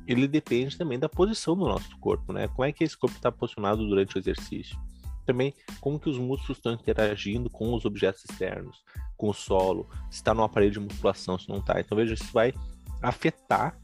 ele 0.07 0.27
depende 0.27 0.79
também 0.79 0.99
da 0.99 1.09
posição 1.09 1.57
do 1.57 1.67
nosso 1.67 1.97
corpo, 1.99 2.33
né? 2.33 2.49
Como 2.49 2.65
é 2.65 2.73
que 2.73 2.85
esse 2.85 2.97
corpo 2.97 3.17
está 3.17 3.31
posicionado 3.31 3.87
durante 3.87 4.17
o 4.17 4.19
exercício? 4.19 4.79
Também 5.27 5.53
como 5.81 5.99
que 6.01 6.09
os 6.09 6.17
músculos 6.17 6.59
estão 6.59 6.73
interagindo 6.73 7.51
com 7.51 7.75
os 7.75 7.85
objetos 7.85 8.25
externos, 8.25 8.83
com 9.17 9.29
o 9.29 9.35
solo, 9.35 9.89
se 10.11 10.19
está 10.19 10.33
no 10.33 10.43
aparelho 10.43 10.73
de 10.73 10.81
musculação, 10.81 11.39
se 11.39 11.49
não 11.49 11.59
está. 11.59 11.81
Então 11.81 11.97
veja, 11.97 12.15
isso 12.15 12.33
vai 12.33 12.55
afetar 13.03 13.77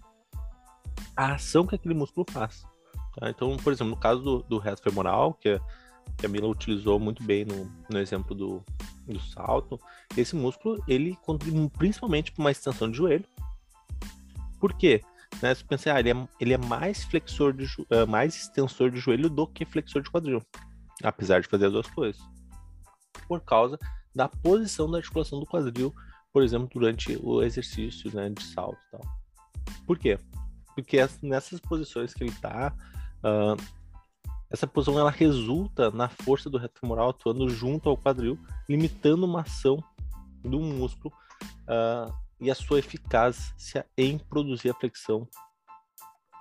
a 1.16 1.34
ação 1.34 1.66
que 1.66 1.74
aquele 1.74 1.94
músculo 1.94 2.26
faz. 2.30 2.66
Tá? 3.16 3.30
Então, 3.30 3.56
por 3.56 3.72
exemplo, 3.72 3.90
no 3.90 4.00
caso 4.00 4.22
do, 4.22 4.42
do 4.42 4.58
reto 4.58 4.82
femoral, 4.82 5.34
que, 5.34 5.60
que 6.16 6.26
a 6.26 6.28
Mila 6.28 6.48
utilizou 6.48 6.98
muito 6.98 7.22
bem 7.22 7.44
no, 7.44 7.70
no 7.88 7.98
exemplo 7.98 8.34
do, 8.34 8.64
do 9.06 9.20
salto, 9.20 9.78
esse 10.16 10.34
músculo 10.34 10.82
ele 10.88 11.16
contribui 11.22 11.68
principalmente 11.70 12.32
para 12.32 12.42
uma 12.42 12.50
extensão 12.50 12.90
de 12.90 12.96
joelho. 12.96 13.24
Por 14.58 14.72
quê? 14.74 15.02
Né? 15.42 15.54
Você 15.54 15.64
pensa, 15.64 15.92
ah, 15.92 16.00
ele 16.00 16.10
é, 16.10 16.28
ele 16.40 16.54
é 16.54 16.58
mais 16.58 17.04
flexor 17.04 17.52
de 17.52 17.64
uh, 17.64 18.06
mais 18.08 18.34
extensor 18.34 18.90
de 18.90 18.98
joelho 18.98 19.28
do 19.28 19.46
que 19.46 19.64
flexor 19.64 20.02
de 20.02 20.10
quadril, 20.10 20.42
apesar 21.02 21.40
de 21.40 21.48
fazer 21.48 21.66
as 21.66 21.72
duas 21.72 21.86
coisas. 21.88 22.22
Por 23.28 23.40
causa 23.40 23.78
da 24.14 24.28
posição 24.28 24.90
da 24.90 24.98
articulação 24.98 25.40
do 25.40 25.46
quadril, 25.46 25.94
por 26.32 26.42
exemplo, 26.42 26.68
durante 26.72 27.18
o 27.22 27.42
exercício 27.42 28.14
né, 28.14 28.28
de 28.30 28.42
salto 28.42 28.78
tal. 28.90 29.00
Por 29.86 29.98
quê? 29.98 30.18
Porque 30.74 30.98
nessas 31.22 31.60
posições 31.60 32.12
que 32.12 32.22
ele 32.22 32.30
está, 32.30 32.74
uh, 33.22 33.62
essa 34.50 34.66
posição 34.66 34.98
ela 34.98 35.10
resulta 35.10 35.90
na 35.90 36.08
força 36.08 36.48
do 36.48 36.58
reto 36.58 36.80
femoral 36.80 37.10
atuando 37.10 37.48
junto 37.48 37.88
ao 37.88 37.96
quadril, 37.96 38.38
limitando 38.68 39.24
uma 39.24 39.40
ação 39.40 39.82
do 40.42 40.60
músculo 40.60 41.12
uh, 41.62 42.12
e 42.40 42.50
a 42.50 42.54
sua 42.54 42.78
eficácia 42.78 43.86
em 43.96 44.18
produzir 44.18 44.70
a 44.70 44.74
flexão 44.74 45.28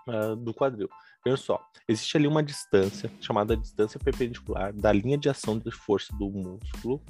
uh, 0.07 0.35
do 0.35 0.53
quadril. 0.53 0.89
Veja 1.25 1.37
só, 1.37 1.65
existe 1.87 2.17
ali 2.17 2.27
uma 2.27 2.43
distância 2.43 3.09
chamada 3.21 3.55
distância 3.55 3.99
perpendicular 3.99 4.73
da 4.73 4.91
linha 4.91 5.17
de 5.17 5.29
ação 5.29 5.57
de 5.57 5.71
força 5.71 6.13
do 6.17 6.29
músculo 6.29 7.01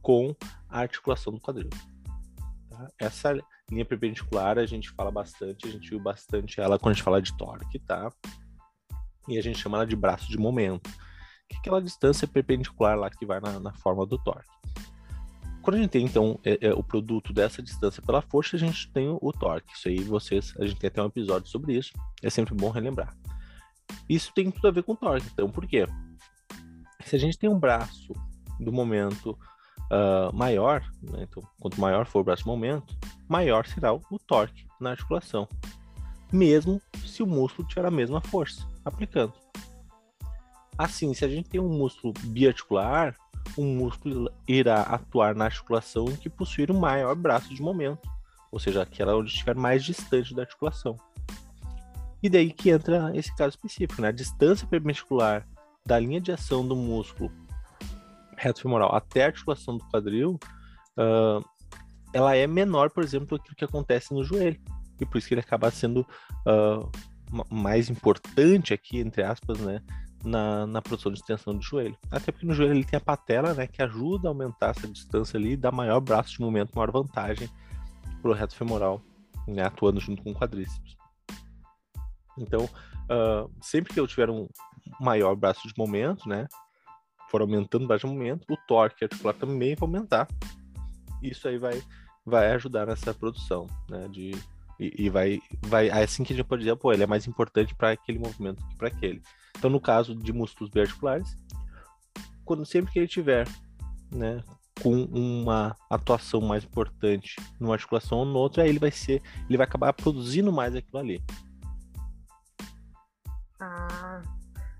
com 0.00 0.34
a 0.68 0.80
articulação 0.80 1.32
do 1.32 1.40
quadril. 1.40 1.68
Essa 2.98 3.38
linha 3.70 3.84
perpendicular 3.84 4.58
a 4.58 4.66
gente 4.66 4.90
fala 4.90 5.10
bastante, 5.10 5.66
a 5.66 5.70
gente 5.70 5.90
viu 5.90 6.00
bastante 6.00 6.60
ela 6.60 6.78
quando 6.78 6.92
a 6.92 6.94
gente 6.94 7.04
fala 7.04 7.22
de 7.22 7.36
torque, 7.36 7.78
tá? 7.78 8.10
E 9.28 9.38
a 9.38 9.42
gente 9.42 9.58
chama 9.58 9.78
ela 9.78 9.86
de 9.86 9.96
braço 9.96 10.28
de 10.28 10.38
momento, 10.38 10.90
que 11.48 11.56
é 11.56 11.58
aquela 11.58 11.80
distância 11.80 12.26
perpendicular 12.26 12.98
lá 12.98 13.10
que 13.10 13.26
vai 13.26 13.40
na, 13.40 13.60
na 13.60 13.72
forma 13.72 14.04
do 14.06 14.18
torque. 14.18 14.50
Quando 15.62 15.76
a 15.76 15.78
gente 15.80 15.90
tem, 15.90 16.04
então, 16.04 16.38
é, 16.42 16.68
é, 16.68 16.74
o 16.74 16.82
produto 16.82 17.32
dessa 17.32 17.62
distância 17.62 18.02
pela 18.02 18.22
força, 18.22 18.56
a 18.56 18.58
gente 18.58 18.90
tem 18.92 19.08
o, 19.08 19.18
o, 19.20 19.30
torque. 19.30 19.72
Isso 19.74 19.88
aí, 19.88 19.98
vocês, 19.98 20.54
a 20.58 20.66
gente 20.66 20.78
tem 20.78 20.88
até 20.88 21.02
um 21.02 21.06
episódio 21.06 21.48
sobre 21.48 21.76
isso. 21.76 21.92
É 22.22 22.30
sempre 22.30 22.54
bom 22.54 22.70
relembrar. 22.70 23.14
Isso 24.08 24.32
tem 24.34 24.50
tudo 24.50 24.68
a 24.68 24.70
ver 24.70 24.82
com 24.82 24.96
torque. 24.96 25.28
Então, 25.32 25.50
por 25.50 25.66
quê? 25.66 25.86
Se 27.04 27.14
a 27.14 27.18
gente 27.18 27.38
tem 27.38 27.50
um 27.50 27.58
braço 27.58 28.12
do 28.58 28.72
momento 28.72 29.38
uh, 29.90 30.34
maior, 30.34 30.82
né? 31.02 31.26
então, 31.28 31.42
quanto 31.60 31.80
maior 31.80 32.06
for 32.06 32.20
o 32.20 32.24
braço 32.24 32.46
momento, 32.46 32.96
maior 33.28 33.66
será 33.66 33.92
o, 33.92 34.00
o 34.10 34.18
torque 34.18 34.66
na 34.80 34.90
articulação. 34.90 35.48
Mesmo 36.32 36.80
se 37.04 37.22
o 37.22 37.26
músculo 37.26 37.66
tiver 37.66 37.84
a 37.84 37.90
mesma 37.90 38.20
força 38.20 38.66
aplicando. 38.84 39.32
Assim, 40.78 41.12
se 41.12 41.24
a 41.24 41.28
gente 41.28 41.50
tem 41.50 41.60
um 41.60 41.68
músculo 41.68 42.14
biarticular, 42.24 43.14
o 43.56 43.64
músculo 43.64 44.30
irá 44.46 44.82
atuar 44.82 45.34
na 45.34 45.46
articulação 45.46 46.06
em 46.06 46.16
que 46.16 46.30
possuir 46.30 46.70
o 46.70 46.78
maior 46.78 47.14
braço 47.14 47.52
de 47.52 47.60
momento, 47.60 48.08
ou 48.50 48.58
seja, 48.58 48.82
aquela 48.82 49.16
onde 49.16 49.30
estiver 49.30 49.54
mais 49.54 49.84
distante 49.84 50.34
da 50.34 50.42
articulação. 50.42 50.96
E 52.22 52.28
daí 52.28 52.52
que 52.52 52.70
entra 52.70 53.10
esse 53.14 53.34
caso 53.34 53.50
específico, 53.50 54.00
né? 54.02 54.08
A 54.08 54.12
distância 54.12 54.66
perpendicular 54.66 55.46
da 55.86 55.98
linha 55.98 56.20
de 56.20 56.30
ação 56.30 56.66
do 56.66 56.76
músculo 56.76 57.30
reto 58.40 58.62
femoral 58.62 58.94
até 58.94 59.24
a 59.24 59.26
articulação 59.26 59.76
do 59.76 59.84
quadril, 59.84 60.38
uh, 60.96 61.44
ela 62.12 62.34
é 62.34 62.46
menor, 62.46 62.90
por 62.90 63.04
exemplo, 63.04 63.38
do 63.38 63.54
que 63.54 63.64
acontece 63.64 64.12
no 64.14 64.24
joelho. 64.24 64.60
E 64.98 65.06
por 65.06 65.18
isso 65.18 65.28
que 65.28 65.34
ele 65.34 65.40
acaba 65.40 65.70
sendo 65.70 66.00
uh, 66.46 66.90
mais 67.50 67.88
importante 67.88 68.74
aqui, 68.74 68.98
entre 68.98 69.22
aspas, 69.22 69.58
né? 69.60 69.80
Na, 70.22 70.66
na 70.66 70.82
produção 70.82 71.10
de 71.10 71.18
extensão 71.18 71.54
do 71.54 71.62
joelho. 71.62 71.96
Até 72.10 72.30
porque 72.30 72.44
no 72.44 72.52
joelho 72.52 72.74
ele 72.74 72.84
tem 72.84 72.98
a 72.98 73.00
patela, 73.00 73.54
né? 73.54 73.66
Que 73.66 73.82
ajuda 73.82 74.28
a 74.28 74.30
aumentar 74.30 74.70
essa 74.70 74.86
distância 74.86 75.38
ali 75.38 75.52
e 75.52 75.56
dá 75.56 75.70
maior 75.70 76.00
braço 76.00 76.32
de 76.32 76.40
movimento, 76.40 76.74
maior 76.74 76.90
vantagem 76.90 77.48
para 78.20 78.30
o 78.30 78.34
reto 78.34 78.54
femoral, 78.54 79.00
né? 79.48 79.64
Atuando 79.64 79.98
junto 80.00 80.22
com 80.22 80.32
o 80.32 80.34
quadríceps. 80.34 80.96
Então, 82.36 82.64
uh, 82.64 83.50
sempre 83.62 83.94
que 83.94 84.00
eu 84.00 84.06
tiver 84.06 84.28
um 84.28 84.46
maior 85.00 85.34
braço 85.34 85.66
de 85.66 85.74
momento, 85.78 86.28
né? 86.28 86.46
For 87.30 87.40
aumentando 87.40 87.96
de 87.96 88.06
momento, 88.06 88.44
o 88.50 88.56
torque 88.66 89.04
articular 89.04 89.34
também 89.34 89.76
vai 89.76 89.88
aumentar. 89.88 90.26
Isso 91.22 91.46
aí 91.46 91.58
vai, 91.58 91.80
vai 92.26 92.52
ajudar 92.52 92.86
nessa 92.86 93.14
produção, 93.14 93.68
né? 93.88 94.08
De, 94.08 94.32
e, 94.80 95.04
e 95.04 95.08
vai, 95.08 95.40
vai. 95.62 95.90
Assim 95.90 96.24
que 96.24 96.32
a 96.32 96.36
gente 96.36 96.46
pode 96.46 96.64
dizer, 96.64 96.74
pô, 96.74 96.92
ele 96.92 97.04
é 97.04 97.06
mais 97.06 97.28
importante 97.28 97.72
para 97.72 97.92
aquele 97.92 98.18
movimento 98.18 98.66
que 98.66 98.76
para 98.76 98.88
aquele. 98.88 99.22
Então, 99.56 99.70
no 99.70 99.80
caso 99.80 100.12
de 100.12 100.32
músculos 100.32 100.72
biarticulares, 100.72 101.36
quando 102.44 102.66
sempre 102.66 102.92
que 102.92 102.98
ele 102.98 103.06
tiver, 103.06 103.46
né, 104.10 104.42
com 104.82 105.04
uma 105.04 105.76
atuação 105.88 106.40
mais 106.40 106.64
importante 106.64 107.36
numa 107.60 107.74
articulação 107.74 108.18
ou 108.18 108.24
noutra, 108.24 108.64
aí 108.64 108.68
ele 108.68 108.80
vai 108.80 108.90
ser, 108.90 109.22
ele 109.48 109.56
vai 109.56 109.66
acabar 109.66 109.92
produzindo 109.92 110.50
mais 110.50 110.74
aquilo 110.74 110.98
ali. 110.98 111.22
Ah, 113.60 114.22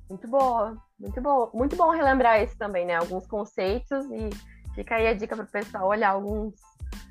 muito 0.09 0.27
boa, 0.27 0.77
muito 1.01 1.21
boa. 1.21 1.51
Muito 1.55 1.77
bom 1.77 1.91
relembrar 1.91 2.43
isso 2.43 2.57
também, 2.57 2.87
né? 2.87 2.97
Alguns 2.97 3.27
conceitos 3.27 4.07
e 4.11 4.31
fica 4.75 4.97
aí 4.97 5.09
a 5.09 5.15
dica 5.15 5.35
para 5.35 5.45
o 5.45 5.51
pessoal 5.51 5.89
olhar 5.89 6.11
alguns 6.11 6.55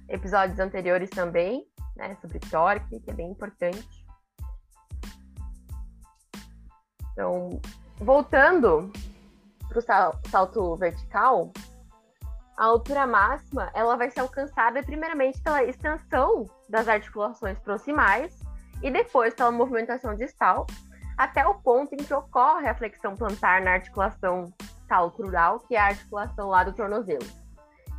episódios 0.08 0.60
anteriores 0.60 1.10
também, 1.10 1.66
né? 1.96 2.16
Sobre 2.22 2.40
torque, 2.40 3.00
que 3.00 3.10
é 3.10 3.14
bem 3.14 3.32
importante. 3.32 4.06
Então, 7.12 7.60
voltando 7.98 8.92
para 9.68 9.80
o 9.80 10.30
salto 10.30 10.76
vertical, 10.78 11.52
a 12.58 12.66
altura 12.66 13.06
máxima 13.08 13.72
ela 13.74 13.96
vai 13.98 14.10
ser 14.10 14.22
alcançada 14.22 14.82
primeiramente 14.84 15.42
pela 15.42 15.64
extensão 15.64 16.46
das 16.70 16.88
articulações 16.88 17.58
proximais 17.60 18.40
e 18.82 18.90
depois 18.90 19.34
pela 19.34 19.52
movimentação 19.52 20.16
distal, 20.16 20.66
até 21.20 21.46
o 21.46 21.56
ponto 21.56 21.94
em 21.94 21.98
que 21.98 22.14
ocorre 22.14 22.70
a 22.70 22.74
flexão 22.74 23.14
plantar 23.14 23.62
na 23.62 23.74
articulação 23.74 24.46
tal-crural, 24.88 25.60
que 25.60 25.76
é 25.76 25.80
a 25.80 25.88
articulação 25.88 26.48
lá 26.48 26.64
do 26.64 26.72
tornozelo. 26.72 27.28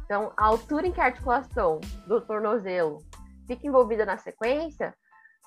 Então, 0.07 0.33
a 0.39 0.47
altura 0.47 0.87
em 0.87 0.93
que 0.93 1.03
a 1.03 1.05
articulação 1.05 1.81
do 2.07 2.23
tornozelo 2.23 2.97
fica 3.47 3.67
envolvida 3.67 4.07
na 4.07 4.17
sequência, 4.17 4.95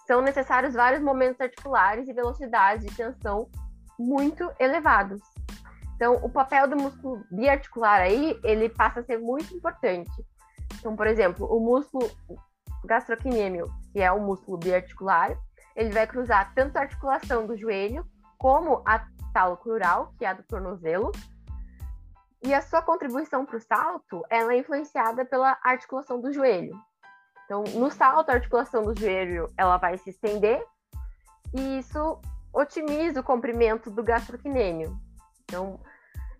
são 0.06 0.22
necessários 0.22 0.76
vários 0.76 1.02
momentos 1.02 1.42
articulares 1.42 2.08
e 2.08 2.14
velocidades 2.14 2.86
de 2.86 2.96
tensão 2.96 3.50
muito 3.98 4.52
elevados. 4.60 5.20
Então, 5.96 6.20
o 6.22 6.30
papel 6.30 6.68
do 6.68 6.76
músculo 6.76 7.26
biarticular 7.32 8.02
aí, 8.02 8.40
ele 8.44 8.70
passa 8.70 9.00
a 9.00 9.04
ser 9.04 9.18
muito 9.18 9.52
importante. 9.56 10.12
Então, 10.76 10.96
por 10.96 11.08
exemplo, 11.08 11.48
o 11.48 11.60
músculo 11.60 12.08
gastrocnêmio, 12.86 13.68
que 13.92 14.00
é 14.00 14.12
o 14.12 14.20
músculo 14.20 14.60
biarticular, 14.60 15.36
ele 15.76 15.92
vai 15.92 16.06
cruzar 16.08 16.54
tanto 16.54 16.78
a 16.78 16.82
articulação 16.82 17.48
do 17.48 17.58
joelho 17.58 18.06
como 18.38 18.84
a 18.86 19.06
talocrural, 19.34 20.14
que 20.18 20.26
é 20.26 20.30
a 20.30 20.34
do 20.34 20.44
tornozelo. 20.44 21.12
E 22.44 22.54
a 22.54 22.62
sua 22.62 22.82
contribuição 22.82 23.46
para 23.46 23.58
o 23.58 23.62
salto, 23.62 24.22
ela 24.30 24.54
é 24.54 24.58
influenciada 24.58 25.26
pela 25.26 25.58
articulação 25.64 26.20
do 26.20 26.32
joelho. 26.32 26.76
Então, 27.46 27.64
no 27.76 27.90
salto, 27.90 28.30
a 28.30 28.34
articulação 28.34 28.84
do 28.84 28.98
joelho, 28.98 29.48
ela 29.58 29.78
vai 29.78 29.98
se 29.98 30.10
estender 30.10 30.64
e 31.54 31.80
isso 31.80 32.20
otimiza 32.54 33.22
o 33.22 33.24
comprimento 33.24 33.90
do 33.90 34.04
gastrocnêmio. 34.04 34.98
Então, 35.44 35.80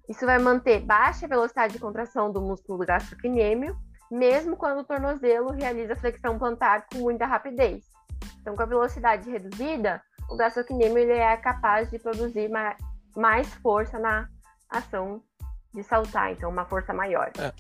isso 0.10 0.26
vai 0.26 0.38
manter 0.40 0.82
baixa 0.82 1.28
velocidade 1.28 1.74
de 1.74 1.80
contração 1.80 2.32
do 2.32 2.42
músculo 2.42 2.86
gastrocnêmio, 2.86 3.78
mesmo 4.12 4.58
quando 4.58 4.80
o 4.80 4.84
tornozelo 4.84 5.52
realiza 5.52 5.96
flexão 5.96 6.38
plantar 6.38 6.88
com 6.88 7.00
muita 7.00 7.26
rapidez. 7.26 7.93
Então, 8.44 8.58
com 8.58 8.62
a 8.62 8.66
velocidade 8.66 9.32
reduzida, 9.32 10.02
o 10.30 10.36
gastrocnêmio 10.36 10.98
ele 10.98 11.14
é 11.14 11.38
capaz 11.38 11.90
de 11.90 11.98
produzir 11.98 12.50
ma 12.50 12.76
mais 13.16 13.48
força 13.56 13.98
na 13.98 14.28
ação 14.70 15.22
de 15.74 15.82
saltar, 15.84 16.32
então 16.32 16.50
uma 16.50 16.66
força 16.66 16.94
maior. 16.94 17.32
É. 17.38 17.54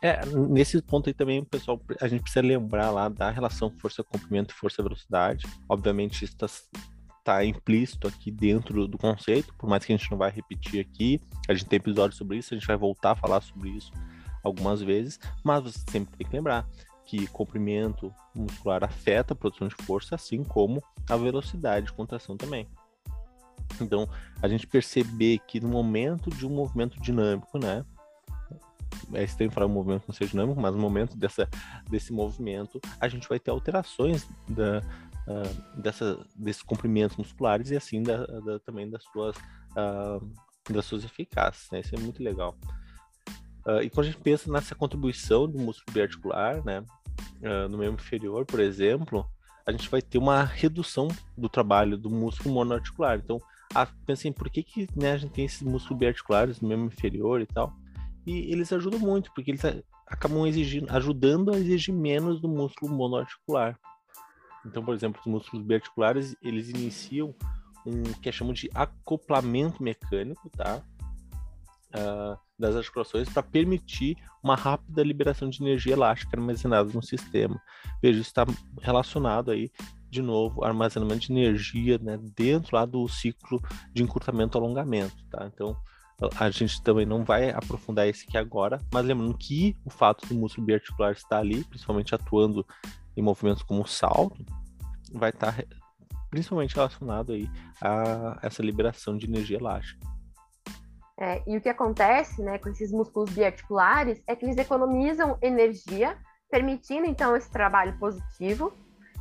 É, 0.00 0.26
nesse 0.26 0.80
ponto 0.80 1.08
aí 1.08 1.14
também, 1.14 1.44
pessoal, 1.44 1.80
a 2.00 2.08
gente 2.08 2.22
precisa 2.22 2.46
lembrar 2.46 2.90
lá 2.90 3.08
da 3.08 3.30
relação 3.30 3.70
força-comprimento 3.78 4.54
e 4.54 4.56
força-velocidade. 4.56 5.46
Obviamente, 5.68 6.24
isso 6.24 6.34
está 6.34 6.46
tá 7.22 7.44
implícito 7.44 8.08
aqui 8.08 8.30
dentro 8.30 8.88
do 8.88 8.96
conceito, 8.96 9.54
por 9.54 9.68
mais 9.68 9.84
que 9.84 9.92
a 9.92 9.96
gente 9.96 10.10
não 10.10 10.18
vai 10.18 10.30
repetir 10.30 10.80
aqui. 10.80 11.20
A 11.48 11.52
gente 11.52 11.68
tem 11.68 11.76
episódio 11.76 12.16
sobre 12.16 12.38
isso, 12.38 12.54
a 12.54 12.56
gente 12.56 12.66
vai 12.66 12.76
voltar 12.76 13.12
a 13.12 13.16
falar 13.16 13.40
sobre 13.42 13.70
isso 13.70 13.92
algumas 14.42 14.80
vezes, 14.80 15.20
mas 15.44 15.62
você 15.62 15.78
sempre 15.90 16.16
tem 16.16 16.26
que 16.26 16.34
lembrar 16.34 16.66
que 17.10 17.26
comprimento 17.26 18.14
muscular 18.32 18.84
afeta 18.84 19.32
a 19.32 19.36
produção 19.36 19.66
de 19.66 19.74
força, 19.82 20.14
assim 20.14 20.44
como 20.44 20.80
a 21.08 21.16
velocidade 21.16 21.86
de 21.86 21.92
contração 21.92 22.36
também. 22.36 22.68
Então, 23.80 24.08
a 24.40 24.46
gente 24.46 24.64
perceber 24.64 25.40
que 25.40 25.58
no 25.58 25.68
momento 25.68 26.30
de 26.30 26.46
um 26.46 26.50
movimento 26.50 27.00
dinâmico, 27.00 27.58
né? 27.58 27.84
É 29.12 29.24
estranho 29.24 29.50
falar 29.50 29.66
um 29.66 29.70
movimento 29.70 30.04
não 30.06 30.14
seja 30.14 30.30
dinâmico, 30.30 30.60
mas 30.60 30.72
no 30.72 30.80
momento 30.80 31.16
dessa, 31.16 31.48
desse 31.88 32.12
movimento, 32.12 32.80
a 33.00 33.08
gente 33.08 33.28
vai 33.28 33.40
ter 33.40 33.50
alterações 33.50 34.28
da, 34.48 34.78
uh, 35.26 35.80
dessa, 35.80 36.24
desses 36.36 36.62
comprimentos 36.62 37.16
musculares 37.16 37.70
e 37.72 37.76
assim 37.76 38.04
da, 38.04 38.24
da, 38.24 38.60
também 38.60 38.88
das 38.88 39.02
suas, 39.12 39.36
uh, 39.36 40.32
das 40.72 40.84
suas 40.84 41.02
eficácias. 41.04 41.68
Né? 41.72 41.80
Isso 41.80 41.94
é 41.96 41.98
muito 41.98 42.22
legal. 42.22 42.56
Uh, 43.66 43.82
e 43.82 43.90
quando 43.90 44.06
a 44.06 44.10
gente 44.10 44.22
pensa 44.22 44.50
nessa 44.50 44.74
contribuição 44.74 45.48
do 45.48 45.58
músculo 45.58 45.92
biarticular, 45.92 46.64
né, 46.64 46.84
uh, 47.42 47.68
no 47.68 47.78
membro 47.78 48.02
inferior, 48.02 48.44
por 48.44 48.60
exemplo, 48.60 49.26
a 49.66 49.72
gente 49.72 49.88
vai 49.88 50.02
ter 50.02 50.18
uma 50.18 50.42
redução 50.42 51.08
do 51.36 51.48
trabalho 51.48 51.96
do 51.96 52.10
músculo 52.10 52.54
monoarticular. 52.54 53.18
Então, 53.18 53.40
a, 53.74 53.86
pensem, 53.86 54.32
por 54.32 54.50
que, 54.50 54.62
que 54.62 54.88
né, 54.96 55.12
a 55.12 55.16
gente 55.16 55.32
tem 55.32 55.44
esses 55.44 55.62
músculos 55.62 55.98
biarticulares 55.98 56.60
no 56.60 56.68
membro 56.68 56.86
inferior 56.86 57.40
e 57.40 57.46
tal? 57.46 57.72
E 58.26 58.52
eles 58.52 58.72
ajudam 58.72 58.98
muito, 58.98 59.32
porque 59.34 59.50
eles 59.50 59.62
acabam 60.06 60.46
exigindo, 60.46 60.90
ajudando 60.90 61.52
a 61.52 61.58
exigir 61.58 61.94
menos 61.94 62.40
do 62.40 62.48
músculo 62.48 62.92
monoarticular. 62.92 63.78
Então, 64.66 64.84
por 64.84 64.94
exemplo, 64.94 65.20
os 65.20 65.26
músculos 65.26 65.64
biarticulares, 65.64 66.36
eles 66.42 66.68
iniciam 66.68 67.34
um 67.86 68.02
que 68.20 68.28
é 68.28 68.32
chamado 68.32 68.54
de 68.54 68.68
acoplamento 68.74 69.82
mecânico, 69.82 70.50
tá? 70.50 70.82
Uh, 71.90 72.38
das 72.60 72.76
articulações 72.76 73.28
para 73.28 73.42
permitir 73.42 74.16
uma 74.42 74.54
rápida 74.54 75.02
liberação 75.02 75.48
de 75.48 75.62
energia 75.62 75.94
elástica 75.94 76.36
armazenada 76.36 76.92
no 76.92 77.02
sistema. 77.02 77.60
Veja, 78.02 78.20
isso 78.20 78.28
está 78.28 78.46
relacionado 78.82 79.50
aí, 79.50 79.72
de 80.10 80.20
novo, 80.20 80.62
armazenamento 80.62 81.26
de 81.26 81.32
energia 81.32 81.98
né, 81.98 82.18
dentro 82.36 82.76
lá 82.76 82.84
do 82.84 83.08
ciclo 83.08 83.60
de 83.94 84.02
encurtamento 84.02 84.58
alongamento. 84.58 85.16
Tá? 85.30 85.50
Então, 85.52 85.74
a 86.36 86.50
gente 86.50 86.82
também 86.82 87.06
não 87.06 87.24
vai 87.24 87.50
aprofundar 87.50 88.06
esse 88.06 88.26
aqui 88.28 88.36
agora, 88.36 88.78
mas 88.92 89.06
lembrando 89.06 89.36
que 89.38 89.74
o 89.84 89.90
fato 89.90 90.28
do 90.28 90.34
músculo 90.34 90.66
biarticular 90.66 91.12
estar 91.12 91.38
ali, 91.38 91.64
principalmente 91.64 92.14
atuando 92.14 92.66
em 93.16 93.22
movimentos 93.22 93.62
como 93.62 93.82
o 93.82 93.88
salto, 93.88 94.44
vai 95.12 95.30
estar 95.30 95.64
principalmente 96.28 96.74
relacionado 96.74 97.32
aí 97.32 97.50
a 97.80 98.38
essa 98.42 98.62
liberação 98.62 99.16
de 99.16 99.26
energia 99.26 99.56
elástica. 99.56 100.09
É, 101.20 101.42
e 101.46 101.54
o 101.54 101.60
que 101.60 101.68
acontece 101.68 102.42
né, 102.42 102.58
com 102.58 102.70
esses 102.70 102.90
músculos 102.90 103.30
biarticulares 103.30 104.22
é 104.26 104.34
que 104.34 104.46
eles 104.46 104.56
economizam 104.56 105.36
energia, 105.42 106.16
permitindo 106.50 107.06
então 107.06 107.36
esse 107.36 107.50
trabalho 107.50 107.96
positivo 107.98 108.72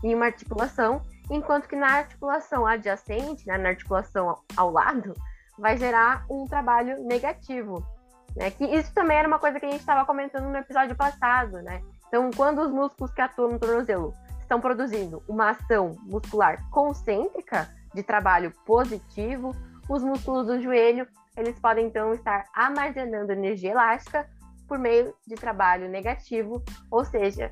em 0.01 0.15
uma 0.15 0.27
articulação, 0.27 1.01
enquanto 1.29 1.67
que 1.67 1.75
na 1.75 1.97
articulação 1.97 2.65
adjacente, 2.65 3.45
né, 3.45 3.57
na 3.57 3.69
articulação 3.69 4.38
ao 4.55 4.71
lado, 4.71 5.13
vai 5.57 5.77
gerar 5.77 6.25
um 6.29 6.45
trabalho 6.45 7.03
negativo. 7.03 7.85
Né? 8.33 8.49
Que 8.49 8.63
isso 8.63 8.93
também 8.93 9.17
era 9.17 9.27
uma 9.27 9.38
coisa 9.38 9.59
que 9.59 9.65
a 9.65 9.69
gente 9.69 9.81
estava 9.81 10.05
comentando 10.05 10.45
no 10.45 10.57
episódio 10.57 10.95
passado, 10.95 11.62
né? 11.62 11.81
Então, 12.07 12.31
quando 12.31 12.62
os 12.62 12.71
músculos 12.71 13.12
que 13.12 13.21
atuam 13.21 13.51
no 13.51 13.59
tornozelo 13.59 14.13
estão 14.41 14.62
produzindo 14.62 15.21
uma 15.27 15.49
ação 15.49 15.97
muscular 16.03 16.63
concêntrica 16.71 17.69
de 17.93 18.01
trabalho 18.01 18.53
positivo, 18.65 19.53
os 19.89 20.01
músculos 20.01 20.47
do 20.47 20.62
joelho 20.62 21.05
eles 21.39 21.60
podem 21.60 21.88
então 21.88 22.13
estar 22.13 22.45
armazenando 22.54 23.32
energia 23.32 23.71
elástica 23.71 24.30
por 24.67 24.78
meio 24.78 25.13
de 25.28 25.36
trabalho 25.36 25.89
negativo, 25.89 26.63
ou 26.91 27.04
seja, 27.04 27.52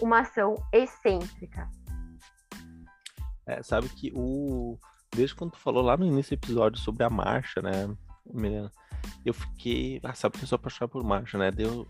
uma 0.00 0.20
ação 0.20 0.54
excêntrica. 0.72 1.68
É, 3.46 3.62
sabe 3.62 3.88
que 3.88 4.12
o. 4.14 4.78
Desde 5.14 5.34
quando 5.34 5.52
tu 5.52 5.58
falou 5.58 5.82
lá 5.82 5.96
no 5.96 6.06
início 6.06 6.36
do 6.36 6.40
episódio 6.40 6.78
sobre 6.78 7.04
a 7.04 7.10
marcha, 7.10 7.60
né, 7.60 7.94
Milena? 8.26 8.70
Eu 9.24 9.34
fiquei. 9.34 10.00
Ah, 10.02 10.14
sabe 10.14 10.38
que 10.38 10.44
eu 10.44 10.48
sou 10.48 10.56
apaixonado 10.56 10.92
por 10.92 11.04
marcha, 11.04 11.36
né? 11.36 11.50
Deu, 11.50 11.86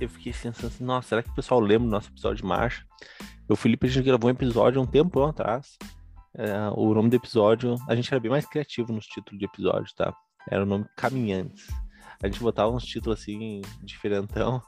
eu 0.00 0.08
fiquei 0.08 0.32
pensando 0.32 0.66
assim, 0.66 0.84
nossa, 0.84 1.08
será 1.08 1.22
que 1.22 1.30
o 1.30 1.34
pessoal 1.34 1.60
lembra 1.60 1.86
do 1.86 1.92
nosso 1.92 2.10
episódio 2.10 2.38
de 2.38 2.44
marcha? 2.44 2.84
O 3.48 3.56
Felipe, 3.56 3.86
a 3.86 3.90
gente 3.90 4.04
gravou 4.04 4.28
um 4.28 4.32
episódio 4.32 4.82
um 4.82 4.86
tempo 4.86 5.22
atrás. 5.22 5.78
É, 6.34 6.68
o 6.74 6.92
nome 6.92 7.08
do 7.08 7.16
episódio, 7.16 7.76
a 7.88 7.94
gente 7.94 8.12
era 8.12 8.20
bem 8.20 8.30
mais 8.30 8.44
criativo 8.44 8.92
nos 8.92 9.06
títulos 9.06 9.38
de 9.38 9.46
episódio, 9.46 9.94
tá? 9.94 10.14
Era 10.50 10.62
o 10.62 10.66
nome 10.66 10.86
Caminhantes. 10.96 11.66
A 12.22 12.26
gente 12.26 12.40
botava 12.40 12.70
uns 12.70 12.84
títulos 12.84 13.20
assim, 13.20 13.60
diferentão. 13.82 14.62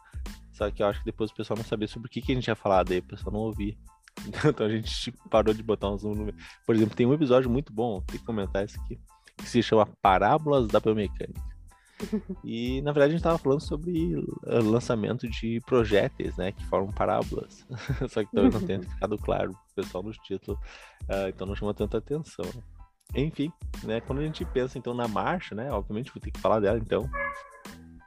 Só 0.53 0.71
que 0.71 0.83
eu 0.83 0.87
acho 0.87 0.99
que 1.01 1.07
depois 1.07 1.31
o 1.31 1.35
pessoal 1.35 1.57
não 1.57 1.65
sabia 1.65 1.87
sobre 1.87 2.09
o 2.09 2.11
que, 2.11 2.21
que 2.21 2.33
a 2.33 2.35
gente 2.35 2.49
ia 2.49 2.57
falar, 2.57 2.83
daí 2.83 2.99
o 2.99 3.03
pessoal 3.03 3.33
não 3.33 3.41
ouvia. 3.41 3.77
Então 4.45 4.67
a 4.67 4.71
gente 4.71 5.13
parou 5.31 5.55
de 5.55 5.63
botar 5.63 5.89
uns 5.91 6.03
números. 6.03 6.35
Por 6.67 6.75
exemplo, 6.75 6.97
tem 6.97 7.07
um 7.07 7.15
episódio 7.15 7.49
muito 7.49 7.73
bom, 7.73 8.01
tem 8.03 8.19
que 8.19 8.27
comentar 8.27 8.65
isso 8.65 8.79
aqui, 8.81 8.99
que 9.37 9.49
se 9.49 9.63
chama 9.63 9.89
Parábolas 10.03 10.67
da 10.67 10.81
Biomecânica. 10.81 11.49
E 12.45 12.81
na 12.83 12.93
verdade 12.93 13.11
a 13.11 13.17
gente 13.17 13.21
estava 13.21 13.39
falando 13.39 13.61
sobre 13.61 14.15
lançamento 14.45 15.29
de 15.29 15.61
projéteis, 15.67 16.37
né, 16.37 16.53
que 16.53 16.65
formam 16.67 16.93
parábolas. 16.93 17.67
Só 18.09 18.25
que 18.25 18.31
talvez 18.33 18.55
não 18.55 18.65
tenha 18.65 18.83
ficado 18.83 19.19
claro 19.19 19.51
pro 19.51 19.83
pessoal 19.83 20.03
nos 20.03 20.17
títulos, 20.19 20.61
uh, 21.03 21.29
então 21.29 21.47
não 21.47 21.57
chama 21.57 21.75
tanta 21.75 21.99
atenção. 21.99 22.45
Enfim, 23.15 23.53
né, 23.85 24.01
quando 24.01 24.21
a 24.21 24.25
gente 24.25 24.45
pensa 24.45 24.79
então 24.79 24.95
na 24.95 25.09
marcha, 25.09 25.55
né, 25.55 25.71
obviamente 25.73 26.13
vou 26.13 26.21
ter 26.21 26.31
que 26.31 26.41
falar 26.41 26.61
dela 26.61 26.79
então. 26.79 27.05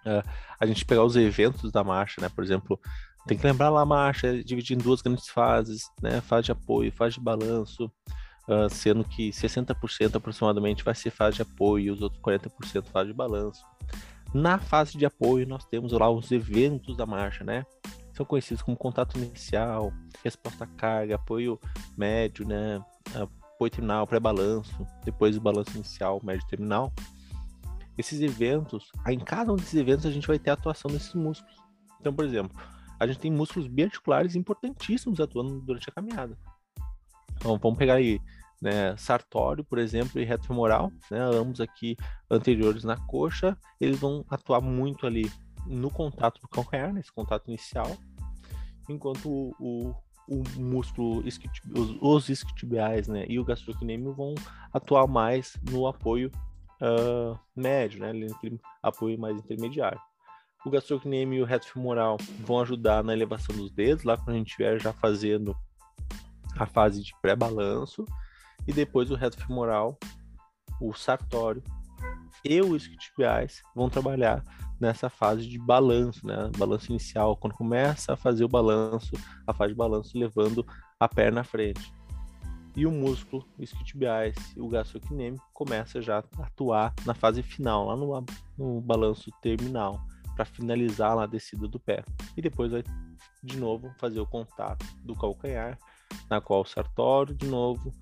Uh, 0.06 0.28
a 0.60 0.66
gente 0.66 0.86
pegar 0.86 1.04
os 1.04 1.16
eventos 1.16 1.72
da 1.72 1.84
marcha, 1.84 2.22
né, 2.22 2.30
por 2.30 2.44
exemplo, 2.44 2.80
tem 3.28 3.38
que 3.38 3.46
lembrar 3.46 3.70
lá 3.70 3.82
a 3.82 3.86
marcha 3.86 4.28
é 4.28 4.44
dividida 4.44 4.82
em 4.82 4.84
duas 4.84 5.02
grandes 5.02 5.28
fases, 5.28 5.90
né, 6.02 6.22
fase 6.22 6.46
de 6.46 6.52
apoio, 6.52 6.92
fase 6.92 7.16
de 7.16 7.22
balanço. 7.22 7.92
Uh, 8.48 8.68
sendo 8.70 9.04
que 9.04 9.30
60% 9.30 10.16
aproximadamente 10.16 10.84
vai 10.84 10.96
ser 10.96 11.12
fase 11.12 11.38
de 11.38 11.42
apoio 11.44 11.86
e 11.86 11.92
os 11.92 12.02
outros 12.02 12.20
40% 12.22 12.86
fase 12.92 13.08
de 13.08 13.14
balanço. 13.14 13.64
Na 14.34 14.58
fase 14.58 14.98
de 14.98 15.06
apoio, 15.06 15.48
nós 15.48 15.64
temos 15.66 15.92
lá 15.92 16.10
os 16.10 16.32
eventos 16.32 16.98
da 16.98 17.06
marcha, 17.06 17.44
né? 17.44 17.66
São 18.14 18.26
conhecidos 18.26 18.64
como 18.64 18.76
contato 18.76 19.18
inicial, 19.18 19.94
resposta 20.24 20.64
à 20.64 20.68
carga, 20.68 21.16
apoio 21.16 21.60
médio, 21.96 22.48
né? 22.48 22.84
Apoio 23.62 23.70
terminal, 23.70 24.08
pré-balanço, 24.08 24.88
depois 25.06 25.38
o 25.38 25.40
balanço 25.40 25.76
inicial, 25.76 26.20
médio 26.24 26.48
terminal. 26.48 26.92
Esses 27.96 28.20
eventos, 28.20 28.92
em 29.08 29.20
cada 29.20 29.54
um 29.54 29.56
desses 29.56 29.76
eventos 29.76 30.08
a 30.08 30.10
gente 30.10 30.28
vai 30.28 30.40
ter 30.40 30.50
a 30.50 30.54
atuação 30.54 30.90
desses 30.90 31.14
músculos. 31.14 31.56
Então, 32.00 32.12
por 32.12 32.26
exemplo, 32.26 32.60
a 33.00 33.06
gente 33.06 33.20
tem 33.20 33.30
músculos 33.30 33.68
biarticulares 33.68 34.36
importantíssimos 34.36 35.20
atuando 35.20 35.62
durante 35.62 35.88
a 35.88 35.94
caminhada. 35.94 36.36
Então, 37.36 37.56
vamos 37.60 37.78
pegar 37.78 37.94
aí 37.94 38.20
né, 38.60 38.98
sartório, 38.98 39.64
por 39.64 39.78
exemplo, 39.78 40.20
e 40.20 40.26
reto 40.26 40.48
femoral, 40.48 40.92
né, 41.12 41.20
ambos 41.20 41.62
aqui 41.62 41.96
anteriores 42.32 42.84
na 42.84 42.98
coxa, 42.98 43.56
eles 43.80 44.00
vão 44.00 44.26
atuar 44.28 44.60
muito 44.60 45.06
ali 45.06 45.32
no 45.68 45.92
contato 45.92 46.42
do 46.42 46.48
calcanhar, 46.48 46.92
nesse 46.92 47.12
contato 47.12 47.48
inicial, 47.48 47.96
enquanto 48.90 49.30
o, 49.30 49.56
o, 49.60 49.96
o 50.28 50.44
músculo, 50.58 51.24
os, 52.02 52.30
isquiotibiais 52.30 53.08
né, 53.08 53.26
e 53.28 53.40
o 53.40 53.44
gastrocnêmio 53.44 54.14
vão 54.14 54.36
atuar 54.74 55.08
mais 55.08 55.58
no 55.70 55.88
apoio 55.88 56.32
uh, 56.82 57.38
médio, 57.56 58.00
né, 58.00 58.12
apoio 58.82 59.20
mais 59.20 59.38
intermediário. 59.38 60.00
O 60.66 60.70
gastrocnêmio 60.70 61.40
e 61.40 61.42
o 61.42 61.46
reto 61.46 61.68
femoral 61.68 62.18
vão 62.40 62.60
ajudar 62.62 63.04
na 63.04 63.14
elevação 63.14 63.56
dos 63.56 63.72
dedos, 63.72 64.04
lá 64.04 64.16
quando 64.16 64.36
a 64.36 64.38
gente 64.38 64.50
estiver 64.50 64.80
já 64.80 64.94
fazendo 64.94 65.56
a 66.58 66.66
fase 66.66 67.04
de 67.04 67.12
pré-balanço, 67.22 68.06
e 68.68 68.72
depois 68.72 69.10
o 69.10 69.16
reto 69.16 69.44
femoral, 69.44 69.98
o 70.80 70.94
sartório 70.94 71.64
e 72.46 72.62
o 72.62 72.76
isquiotibiais 72.76 73.62
vão 73.76 73.90
trabalhar 73.90 74.44
nessa 74.82 75.10
fase 75.10 75.48
de 75.48 75.58
balanço, 75.58 76.26
né? 76.26 76.50
Balanço 76.58 76.92
inicial, 76.92 77.38
quando 77.38 77.54
começa 77.54 78.14
a 78.14 78.18
fazer 78.18 78.44
o 78.44 78.50
balanço, 78.50 79.12
a 79.46 79.54
fase 79.54 79.74
de 79.74 79.78
balanço 79.78 80.18
levando 80.18 80.66
a 81.00 81.08
perna 81.08 81.42
à 81.42 81.44
frente. 81.44 81.94
E 82.76 82.86
o 82.86 82.92
músculo 82.92 83.46
isquiotibiais 83.60 84.36
e 84.56 84.62
o 84.62 84.68
gastrocnêmico 84.68 85.46
começa 85.54 86.02
já 86.02 86.20
a 86.20 86.44
atuar 86.44 86.94
na 87.06 87.14
fase 87.14 87.44
final, 87.44 87.86
lá 87.86 87.96
no, 87.96 88.26
no 88.58 88.82
balanço 88.82 89.30
terminal, 89.42 90.02
para 90.36 90.46
finalizar 90.46 91.16
lá 91.16 91.24
a 91.24 91.28
descida 91.28 91.68
do 91.68 91.80
pé. 91.80 92.04
E 92.36 92.42
depois 92.42 92.72
vai 92.72 92.84
de 93.44 93.58
novo 93.58 93.94
fazer 94.00 94.20
o 94.20 94.26
contato 94.26 94.86
do 95.04 95.16
calcanhar, 95.16 95.78
na 96.30 96.42
qual 96.42 96.62
o 96.62 96.66
sartório 96.66 97.36
de 97.36 97.46
novo 97.46 97.94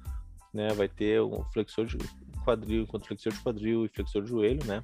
né? 0.54 0.70
Vai 0.74 0.88
ter 0.88 1.22
um 1.22 1.44
flexor 1.52 1.86
de 1.86 1.98
quadril, 2.44 2.84
enquanto 2.84 3.08
flexor 3.08 3.32
de 3.34 3.40
quadril 3.40 3.86
e 3.86 3.90
flexor 3.90 4.24
de 4.24 4.30
joelho, 4.30 4.66
né? 4.66 4.84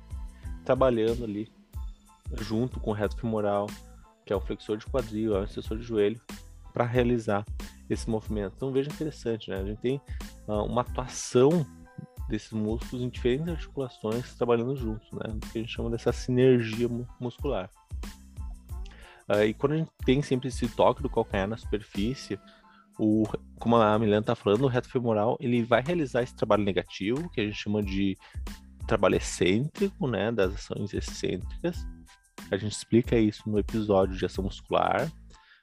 Trabalhando 0.64 1.24
ali 1.24 1.52
junto 2.40 2.80
com 2.80 2.92
o 2.92 2.94
reto 2.94 3.18
femoral, 3.18 3.68
que 4.26 4.34
é 4.34 4.36
o 4.36 4.42
flexor 4.42 4.78
de 4.78 4.86
quadril, 4.86 5.36
é 5.36 5.42
o 5.42 5.44
extensor 5.44 5.78
de 5.78 5.84
joelho, 5.84 6.20
para 6.74 6.84
realizar 6.84 7.46
esse 7.90 8.10
movimento. 8.10 8.54
Então 8.56 8.72
veja 8.72 8.92
interessante, 8.92 9.50
né? 9.50 9.60
A 9.60 9.64
gente 9.64 9.80
tem 9.80 10.02
uh, 10.48 10.64
uma 10.64 10.82
atuação 10.82 11.66
desses 12.28 12.52
músculos 12.52 13.04
em 13.04 13.10
diferentes 13.10 13.48
articulações 13.48 14.34
trabalhando 14.36 14.76
juntos, 14.76 15.10
né? 15.12 15.38
Que 15.52 15.60
a 15.60 15.62
gente 15.62 15.72
chama 15.72 15.90
dessa 15.90 16.12
sinergia 16.12 16.90
muscular. 17.20 17.70
Uh, 19.30 19.44
e 19.46 19.54
quando 19.54 19.74
a 19.74 19.78
gente 19.78 19.92
tem 20.06 20.22
sempre 20.22 20.50
esse 20.50 20.68
toque 20.68 21.02
do 21.02 21.10
calcanhar 21.10 21.48
na 21.48 21.58
superfície, 21.58 22.40
o, 22.98 23.24
como 23.60 23.76
a 23.76 23.98
Milena 24.00 24.20
está 24.20 24.36
falando, 24.36 24.64
o 24.64 24.68
reto 24.68 24.90
femoral 24.90 25.38
ele 25.40 25.64
vai 25.64 25.82
realizar 25.82 26.24
esse 26.24 26.36
trabalho 26.36 26.64
negativo, 26.64 27.30
que 27.30 27.42
a 27.42 27.46
gente 27.46 27.58
chama 27.58 27.84
de 27.84 28.18
trabalho 28.88 29.16
excêntrico, 29.16 30.08
né, 30.08 30.32
das 30.32 30.54
ações 30.54 30.94
excêntricas. 30.94 31.86
A 32.52 32.58
gente 32.58 32.74
explica 32.74 33.18
isso 33.18 33.50
no 33.50 33.58
episódio 33.60 34.16
de 34.16 34.26
ação 34.26 34.44
muscular. 34.44 35.12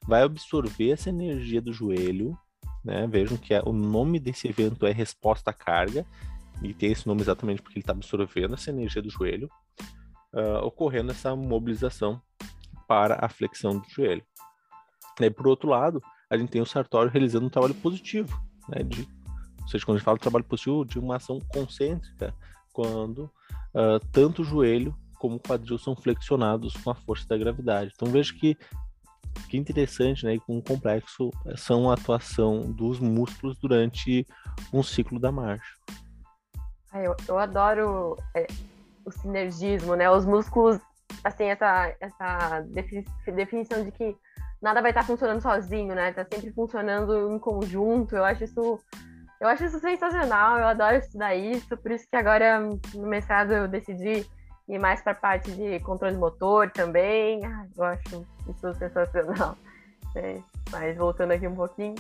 Vai 0.07 0.23
absorver 0.23 0.91
essa 0.91 1.09
energia 1.09 1.61
do 1.61 1.73
joelho, 1.73 2.37
né? 2.85 3.07
Vejam 3.07 3.37
que 3.37 3.55
é, 3.55 3.63
o 3.65 3.73
nome 3.73 4.19
desse 4.19 4.49
evento 4.49 4.87
é 4.87 4.93
resposta 4.93 5.51
à 5.51 5.55
carga, 5.55 6.05
e 6.61 6.75
tem 6.75 6.93
esse 6.93 7.07
nome 7.07 7.21
exatamente 7.21 7.63
porque 7.63 7.79
ele 7.79 7.83
está 7.83 7.93
absorvendo 7.93 8.55
essa 8.55 8.71
energia 8.71 9.03
do 9.03 9.11
joelho, 9.11 9.49
uh, 10.33 10.65
ocorrendo 10.65 11.11
essa 11.11 11.35
mobilização 11.35 12.21
para 12.87 13.19
a 13.25 13.29
flexão 13.29 13.79
do 13.79 13.89
joelho. 13.89 14.25
E 15.21 15.31
por 15.31 15.47
outro 15.47 15.69
lado, 15.69 16.03
a 16.29 16.37
gente 16.37 16.51
tem 16.51 16.61
o 16.61 16.67
Sartório 16.67 17.11
realizando 17.11 17.47
um 17.47 17.51
trabalho 17.51 17.75
positivo, 17.75 18.41
né? 18.69 18.83
De, 18.83 19.09
ou 19.61 19.69
seja, 19.69 19.85
quando 19.85 19.97
a 19.97 19.99
gente 19.99 20.05
fala 20.05 20.17
de 20.17 20.23
trabalho 20.23 20.45
positivo, 20.45 20.85
de 20.85 20.99
uma 20.99 21.17
ação 21.17 21.39
concêntrica, 21.49 22.35
quando 22.73 23.31
uh, 23.75 24.01
tanto 24.11 24.43
o 24.43 24.45
joelho 24.45 24.97
como 25.23 25.37
o 25.37 25.41
quadril 25.41 25.79
são 25.79 25.95
flexionados 25.95 26.77
com 26.79 26.91
a 26.91 26.97
força 26.97 27.29
da 27.29 27.39
gravidade. 27.39 27.93
Então 27.95 28.11
veja 28.11 28.35
que 28.35 28.59
que 29.49 29.57
interessante, 29.57 30.27
né, 30.27 30.35
e 30.35 30.41
com 30.41 30.61
complexo 30.61 31.31
são 31.57 31.91
a 31.91 31.95
atuação 31.95 32.61
dos 32.71 32.99
músculos 32.99 33.57
durante 33.57 34.27
um 34.73 34.83
ciclo 34.83 35.19
da 35.19 35.33
marcha. 35.33 35.75
Eu, 36.93 37.17
eu 37.27 37.39
adoro 37.39 38.19
é, 38.35 38.47
o 39.07 39.11
sinergismo, 39.11 39.95
né? 39.95 40.11
Os 40.11 40.27
músculos, 40.27 40.79
assim, 41.25 41.45
essa, 41.45 41.97
essa 41.99 42.67
definição 43.35 43.83
de 43.83 43.91
que 43.91 44.15
nada 44.61 44.83
vai 44.83 44.91
estar 44.91 45.05
funcionando 45.05 45.41
sozinho, 45.41 45.95
né? 45.95 46.13
Tá 46.13 46.27
sempre 46.31 46.53
funcionando 46.53 47.33
em 47.33 47.39
conjunto. 47.39 48.15
Eu 48.15 48.25
acho 48.25 48.45
isso 48.45 48.79
eu 49.41 49.49
acho 49.49 49.65
isso 49.65 49.81
sensacional, 49.81 50.57
eu 50.59 50.67
adoro 50.69 50.97
estudar 50.97 51.35
isso, 51.35 51.77
por 51.77 51.91
isso 51.91 52.07
que 52.09 52.17
agora 52.17 52.61
no 52.61 53.09
mestrado 53.09 53.53
eu 53.53 53.67
decidi 53.67 54.25
ir 54.69 54.79
mais 54.79 55.03
para 55.03 55.13
a 55.13 55.17
parte 55.17 55.51
de 55.53 55.81
controle 55.81 56.17
motor 56.17 56.71
também. 56.71 57.41
Eu 57.77 57.85
acho 57.85 58.27
isso 58.49 58.75
sensacional. 58.75 59.57
É, 60.15 60.39
mas 60.71 60.95
voltando 60.99 61.31
aqui 61.31 61.49
um 61.49 61.55
pouquinho, 61.55 61.95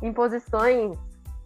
em 0.00 0.14
posições 0.14 0.96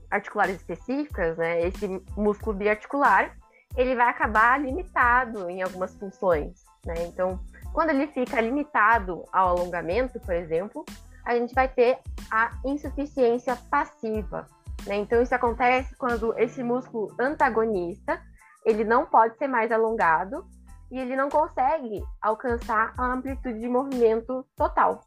articulares 0.09 0.55
específicas, 0.55 1.37
né, 1.37 1.61
esse 1.67 1.89
músculo 2.17 2.57
biarticular, 2.57 3.37
ele 3.77 3.97
vai 3.97 4.09
acabar 4.09 4.61
limitado 4.61 5.51
em 5.51 5.61
algumas 5.61 5.93
funções, 5.97 6.65
né? 6.87 6.95
Então, 7.07 7.41
quando 7.73 7.91
ele 7.91 8.07
fica 8.07 8.41
limitado 8.41 9.25
ao 9.33 9.49
alongamento, 9.49 10.19
por 10.21 10.35
exemplo, 10.35 10.85
a 11.25 11.35
gente 11.35 11.55
vai 11.55 11.69
ter 11.69 11.99
a 12.31 12.53
insuficiência 12.65 13.57
passiva. 13.71 14.47
Né? 14.87 14.97
Então, 14.97 15.21
isso 15.21 15.35
acontece 15.35 15.95
quando 15.97 16.37
esse 16.39 16.63
músculo 16.63 17.15
antagonista 17.21 18.21
ele 18.69 18.85
não 18.85 19.07
pode 19.07 19.37
ser 19.39 19.49
mais 19.49 19.73
alongado 19.73 20.47
e 20.91 20.99
ele 20.99 21.17
não 21.17 21.31
consegue 21.31 22.03
alcançar 22.21 22.93
a 22.99 23.13
amplitude 23.13 23.59
de 23.59 23.69
movimento 23.69 24.45
total. 24.55 25.01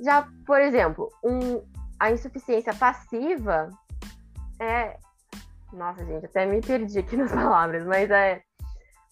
Já, 0.00 0.26
por 0.44 0.60
exemplo, 0.60 1.08
um, 1.24 1.62
a 1.98 2.10
insuficiência 2.10 2.74
passiva 2.74 3.70
é. 4.60 4.98
Nossa, 5.72 6.04
gente, 6.04 6.26
até 6.26 6.46
me 6.46 6.60
perdi 6.60 6.98
aqui 6.98 7.16
nas 7.16 7.30
palavras, 7.32 7.84
mas 7.84 8.10
é 8.10 8.42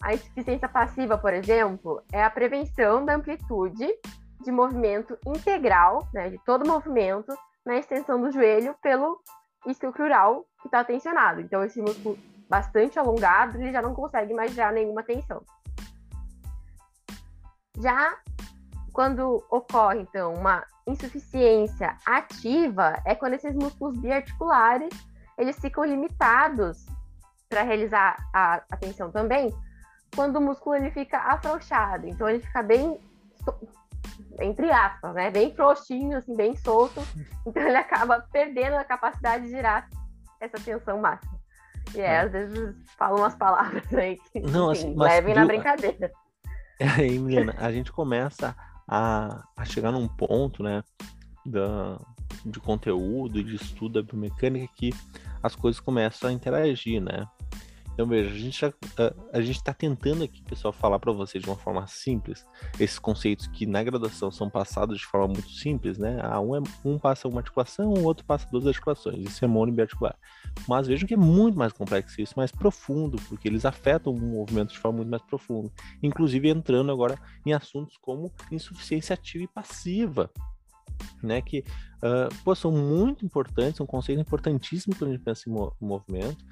A 0.01 0.13
insuficiência 0.13 0.67
passiva, 0.67 1.17
por 1.17 1.33
exemplo, 1.33 2.03
é 2.11 2.21
a 2.21 2.29
prevenção 2.29 3.05
da 3.05 3.15
amplitude 3.15 3.87
de 4.43 4.51
movimento 4.51 5.17
integral, 5.25 6.07
né, 6.13 6.29
de 6.29 6.37
todo 6.45 6.67
movimento, 6.67 7.33
na 7.65 7.77
extensão 7.77 8.21
do 8.21 8.29
joelho 8.31 8.75
pelo 8.81 9.19
isquio 9.65 9.91
crural 9.91 10.45
que 10.61 10.67
está 10.67 10.83
tensionado. 10.83 11.41
Então, 11.41 11.63
esse 11.63 11.81
músculo 11.81 12.17
bastante 12.49 12.97
alongado, 12.99 13.57
ele 13.57 13.71
já 13.71 13.81
não 13.81 13.93
consegue 13.93 14.33
mais 14.33 14.53
gerar 14.53 14.71
nenhuma 14.71 15.03
tensão. 15.03 15.41
Já 17.79 18.17
quando 18.93 19.43
ocorre, 19.49 19.99
então, 19.99 20.33
uma 20.33 20.65
insuficiência 20.87 21.97
ativa, 22.05 23.01
é 23.05 23.13
quando 23.13 23.33
esses 23.33 23.53
músculos 23.53 23.97
biarticulares 23.97 24.93
eles 25.37 25.59
ficam 25.59 25.83
limitados 25.83 26.85
para 27.49 27.61
realizar 27.61 28.15
a, 28.33 28.63
a 28.71 28.77
tensão 28.77 29.11
também, 29.11 29.53
quando 30.15 30.37
o 30.37 30.41
músculo 30.41 30.77
ele 30.77 30.91
fica 30.91 31.17
afrouxado. 31.17 32.07
Então, 32.07 32.29
ele 32.29 32.39
fica 32.39 32.63
bem 32.63 32.97
entre 34.39 34.71
aspas, 34.71 35.13
né? 35.13 35.31
Bem 35.31 35.53
frouxinho, 35.55 36.17
assim, 36.17 36.35
bem 36.35 36.55
solto. 36.57 37.01
Então 37.45 37.63
ele 37.63 37.77
acaba 37.77 38.25
perdendo 38.31 38.75
a 38.75 38.83
capacidade 38.83 39.45
de 39.45 39.51
gerar 39.51 39.87
essa 40.39 40.57
tensão 40.57 40.99
máxima. 40.99 41.39
E 41.95 42.01
é, 42.01 42.05
é. 42.05 42.19
às 42.19 42.31
vezes 42.31 42.75
falam 42.97 43.19
umas 43.19 43.35
palavras 43.35 43.93
aí 43.93 44.17
que 44.31 44.39
Não, 44.39 44.71
enfim, 44.71 44.89
assim, 44.89 44.95
levem 44.97 45.35
na 45.35 45.45
brincadeira. 45.45 46.11
É, 46.79 46.87
aí, 47.01 47.17
Milena, 47.17 47.55
a 47.57 47.71
gente 47.71 47.91
começa 47.91 48.55
a, 48.87 49.43
a 49.55 49.65
chegar 49.65 49.91
num 49.91 50.07
ponto, 50.07 50.61
né, 50.61 50.83
da, 51.45 51.99
de 52.45 52.59
conteúdo, 52.59 53.43
de 53.43 53.55
estudo 53.55 54.01
da 54.01 54.07
biomecânica 54.07 54.71
que 54.75 54.93
as 55.41 55.55
coisas 55.55 55.79
começam 55.79 56.29
a 56.29 56.33
interagir, 56.33 57.01
né? 57.01 57.27
Então, 57.95 58.05
veja, 58.05 58.29
a 58.29 58.37
gente, 58.37 58.59
já, 58.59 58.67
a, 58.67 59.37
a 59.37 59.41
gente 59.41 59.55
está 59.55 59.73
tentando 59.73 60.21
aqui, 60.21 60.43
pessoal, 60.43 60.73
falar 60.73 60.99
para 60.99 61.13
vocês 61.13 61.41
de 61.41 61.49
uma 61.49 61.55
forma 61.55 61.87
simples 61.87 62.45
esses 62.77 62.99
conceitos 62.99 63.47
que 63.47 63.65
na 63.65 63.81
graduação 63.81 64.29
são 64.29 64.49
passados 64.49 64.97
de 64.97 65.05
forma 65.05 65.27
muito 65.27 65.49
simples, 65.49 65.97
né? 65.97 66.19
Ah, 66.21 66.41
um, 66.41 66.57
é, 66.57 66.61
um 66.83 66.99
passa 66.99 67.25
uma 67.25 67.39
articulação, 67.39 67.93
o 67.93 68.03
outro 68.03 68.25
passa 68.25 68.49
duas 68.51 68.67
articulações. 68.67 69.25
Isso 69.25 69.45
é 69.45 69.47
monobiarticular. 69.47 70.17
Mas 70.67 70.87
vejam 70.87 71.07
que 71.07 71.13
é 71.13 71.17
muito 71.17 71.57
mais 71.57 71.71
complexo 71.71 72.21
isso, 72.21 72.33
mais 72.35 72.51
profundo, 72.51 73.17
porque 73.29 73.47
eles 73.47 73.63
afetam 73.63 74.13
o 74.13 74.19
movimento 74.19 74.73
de 74.73 74.79
forma 74.79 74.97
muito 74.97 75.09
mais 75.09 75.23
profunda. 75.23 75.71
Inclusive 76.03 76.49
entrando 76.49 76.91
agora 76.91 77.17
em 77.45 77.53
assuntos 77.53 77.95
como 77.95 78.29
insuficiência 78.51 79.13
ativa 79.13 79.45
e 79.45 79.47
passiva, 79.47 80.29
né, 81.23 81.41
que 81.41 81.59
uh, 81.59 82.33
pô, 82.43 82.53
são 82.53 82.71
muito 82.71 83.25
importantes, 83.25 83.77
são 83.77 83.85
conceitos 83.85 84.21
importantíssimos 84.21 84.97
quando 84.97 85.11
a 85.11 85.13
gente 85.13 85.23
pensa 85.23 85.49
em 85.49 85.53
movimento, 85.81 86.45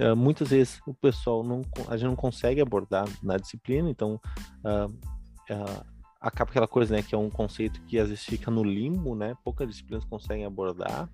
Uh, 0.00 0.14
muitas 0.14 0.50
vezes 0.50 0.80
o 0.86 0.94
pessoal 0.94 1.42
não, 1.42 1.62
a 1.88 1.96
gente 1.96 2.08
não 2.08 2.16
consegue 2.16 2.60
abordar 2.60 3.08
na 3.22 3.36
disciplina, 3.36 3.90
então 3.90 4.20
uh, 4.64 4.86
uh, 4.86 5.86
acaba 6.20 6.50
aquela 6.50 6.68
coisa, 6.68 6.94
né, 6.94 7.02
que 7.02 7.14
é 7.14 7.18
um 7.18 7.30
conceito 7.30 7.80
que 7.82 7.98
às 7.98 8.08
vezes 8.08 8.24
fica 8.24 8.48
no 8.50 8.62
limbo, 8.62 9.16
né, 9.16 9.34
poucas 9.42 9.68
disciplinas 9.68 10.04
conseguem 10.04 10.44
abordar, 10.44 11.10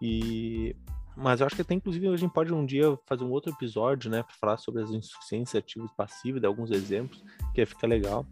e 0.00 0.74
mas 1.14 1.40
eu 1.40 1.46
acho 1.46 1.56
que 1.56 1.62
até 1.62 1.74
inclusive 1.74 2.08
a 2.08 2.16
gente 2.16 2.32
pode 2.32 2.52
um 2.54 2.64
dia 2.64 2.98
fazer 3.04 3.24
um 3.24 3.30
outro 3.30 3.52
episódio, 3.52 4.10
né, 4.10 4.22
para 4.22 4.34
falar 4.34 4.56
sobre 4.56 4.82
as 4.82 4.90
insuficiências 4.90 5.62
ativas 5.62 5.90
e 5.90 5.94
passivas, 5.94 6.40
dar 6.40 6.48
alguns 6.48 6.70
exemplos, 6.70 7.22
que 7.54 7.66
fica 7.66 7.86
legal. 7.86 8.24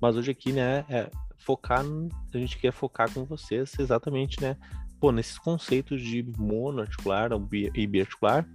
Mas 0.00 0.16
hoje 0.16 0.30
aqui, 0.30 0.52
né, 0.52 0.86
é 0.88 1.10
focar, 1.36 1.84
a 2.32 2.38
gente 2.38 2.56
quer 2.56 2.72
focar 2.72 3.12
com 3.12 3.24
vocês 3.24 3.78
exatamente, 3.78 4.40
né, 4.40 4.56
pô, 4.98 5.12
nesses 5.12 5.38
conceitos 5.38 6.00
de 6.00 6.22
monoarticular 6.38 7.30
e 7.74 7.86
biarticular, 7.86 8.48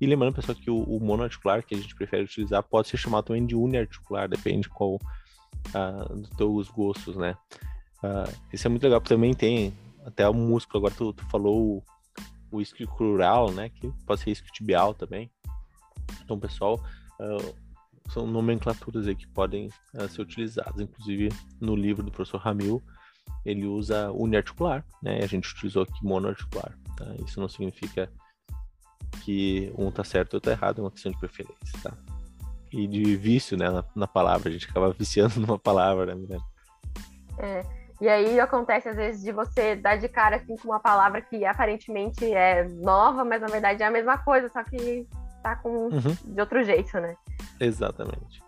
e 0.00 0.06
lembrando, 0.06 0.34
pessoal, 0.34 0.56
que 0.56 0.70
o, 0.70 0.82
o 0.82 1.00
monoarticular 1.00 1.62
que 1.64 1.74
a 1.74 1.78
gente 1.78 1.94
prefere 1.94 2.24
utilizar 2.24 2.62
pode 2.62 2.88
ser 2.88 2.96
chamado 2.96 3.24
também 3.24 3.46
de 3.46 3.54
uniarticular, 3.54 4.28
depende 4.28 4.68
qual 4.68 4.96
uh, 4.96 6.14
dos 6.14 6.30
teus 6.30 6.68
gostos, 6.68 7.16
né? 7.16 7.36
Uh, 8.02 8.32
isso 8.52 8.66
é 8.66 8.70
muito 8.70 8.82
legal, 8.82 9.00
porque 9.00 9.14
também 9.14 9.34
tem 9.34 9.72
até 10.04 10.28
o 10.28 10.34
músculo, 10.34 10.78
agora 10.78 10.94
tu, 10.94 11.12
tu 11.12 11.24
falou 11.26 11.78
o, 11.78 11.82
o 12.56 12.60
isquio 12.60 12.88
crural, 12.88 13.50
né? 13.50 13.68
Que 13.70 13.90
pode 14.06 14.20
ser 14.20 14.30
isquio 14.30 14.52
tibial 14.52 14.94
também. 14.94 15.30
Então, 16.22 16.38
pessoal, 16.38 16.80
uh, 17.20 17.54
são 18.10 18.26
nomenclaturas 18.26 19.08
aí 19.08 19.16
que 19.16 19.26
podem 19.26 19.68
ser 20.10 20.22
utilizadas. 20.22 20.80
Inclusive, 20.80 21.28
no 21.60 21.74
livro 21.74 22.04
do 22.04 22.10
professor 22.12 22.38
Ramil, 22.38 22.80
ele 23.44 23.66
usa 23.66 24.12
uniarticular, 24.12 24.84
né? 25.02 25.20
A 25.22 25.26
gente 25.26 25.50
utilizou 25.52 25.82
aqui 25.82 26.04
monoarticular. 26.04 26.78
Tá? 26.96 27.04
Isso 27.24 27.40
não 27.40 27.48
significa 27.48 28.10
que 29.26 29.72
um 29.76 29.90
tá 29.90 30.04
certo 30.04 30.32
e 30.32 30.36
outro 30.36 30.48
tá 30.48 30.56
errado, 30.56 30.78
é 30.78 30.84
uma 30.84 30.90
questão 30.90 31.10
de 31.10 31.18
preferência, 31.18 31.80
tá? 31.82 31.92
E 32.72 32.86
de 32.86 33.16
vício, 33.16 33.56
né, 33.56 33.68
na, 33.68 33.84
na 33.94 34.06
palavra, 34.06 34.48
a 34.48 34.52
gente 34.52 34.68
acaba 34.70 34.92
viciando 34.92 35.40
numa 35.40 35.58
palavra, 35.58 36.14
né, 36.14 36.38
É, 37.40 37.62
e 38.00 38.08
aí 38.08 38.38
acontece 38.38 38.88
às 38.88 38.94
vezes 38.94 39.22
de 39.24 39.32
você 39.32 39.74
dar 39.74 39.96
de 39.96 40.08
cara 40.08 40.36
assim 40.36 40.56
com 40.56 40.68
uma 40.68 40.78
palavra 40.78 41.20
que 41.20 41.44
aparentemente 41.44 42.24
é 42.24 42.68
nova, 42.68 43.24
mas 43.24 43.40
na 43.40 43.48
verdade 43.48 43.82
é 43.82 43.86
a 43.86 43.90
mesma 43.90 44.16
coisa, 44.16 44.48
só 44.48 44.62
que 44.62 45.08
tá 45.42 45.56
com 45.56 45.88
uhum. 45.88 46.16
de 46.24 46.40
outro 46.40 46.62
jeito, 46.62 47.00
né? 47.00 47.16
Exatamente. 47.58 48.40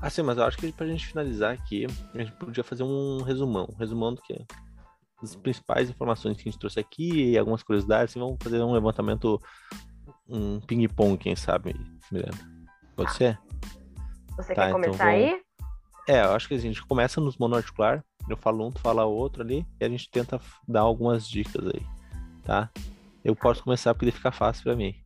Assim, 0.00 0.22
mas 0.22 0.38
eu 0.38 0.44
acho 0.44 0.56
que 0.56 0.72
pra 0.72 0.86
gente 0.86 1.06
finalizar 1.06 1.52
aqui, 1.52 1.86
a 2.14 2.18
gente 2.18 2.32
podia 2.32 2.64
fazer 2.64 2.84
um 2.84 3.22
resumão. 3.22 3.68
Um 3.70 3.76
resumão 3.76 4.14
do 4.14 4.22
que? 4.22 4.34
As 5.24 5.36
principais 5.36 5.90
informações 5.90 6.36
que 6.36 6.48
a 6.48 6.50
gente 6.50 6.60
trouxe 6.60 6.78
aqui 6.78 7.30
e 7.30 7.38
algumas 7.38 7.62
curiosidades. 7.62 8.12
Assim, 8.12 8.20
vamos 8.20 8.36
fazer 8.42 8.62
um 8.62 8.72
levantamento, 8.72 9.40
um 10.28 10.60
ping-pong, 10.60 11.16
quem 11.16 11.34
sabe, 11.34 11.74
Miranda. 12.12 12.36
Pode 12.94 13.10
tá. 13.10 13.14
ser? 13.14 13.40
Você 14.36 14.54
tá, 14.54 14.62
quer 14.62 14.68
então 14.68 14.80
começar 14.80 15.16
então, 15.16 15.34
aí? 15.34 15.42
É, 16.06 16.22
eu 16.22 16.32
acho 16.32 16.48
que 16.48 16.54
a 16.54 16.58
gente 16.58 16.84
começa 16.84 17.20
nos 17.20 17.38
monoarticular. 17.38 18.04
Eu 18.28 18.36
falo 18.36 18.66
um, 18.66 18.70
tu 18.70 18.80
fala 18.80 19.04
outro 19.04 19.42
ali, 19.42 19.66
e 19.80 19.84
a 19.84 19.88
gente 19.88 20.10
tenta 20.10 20.40
dar 20.66 20.80
algumas 20.80 21.28
dicas 21.28 21.66
aí, 21.66 21.82
tá? 22.42 22.70
Eu 23.24 23.34
posso 23.34 23.62
começar 23.62 23.94
porque 23.94 24.10
fica 24.10 24.30
fácil 24.30 24.64
para 24.64 24.76
mim. 24.76 24.94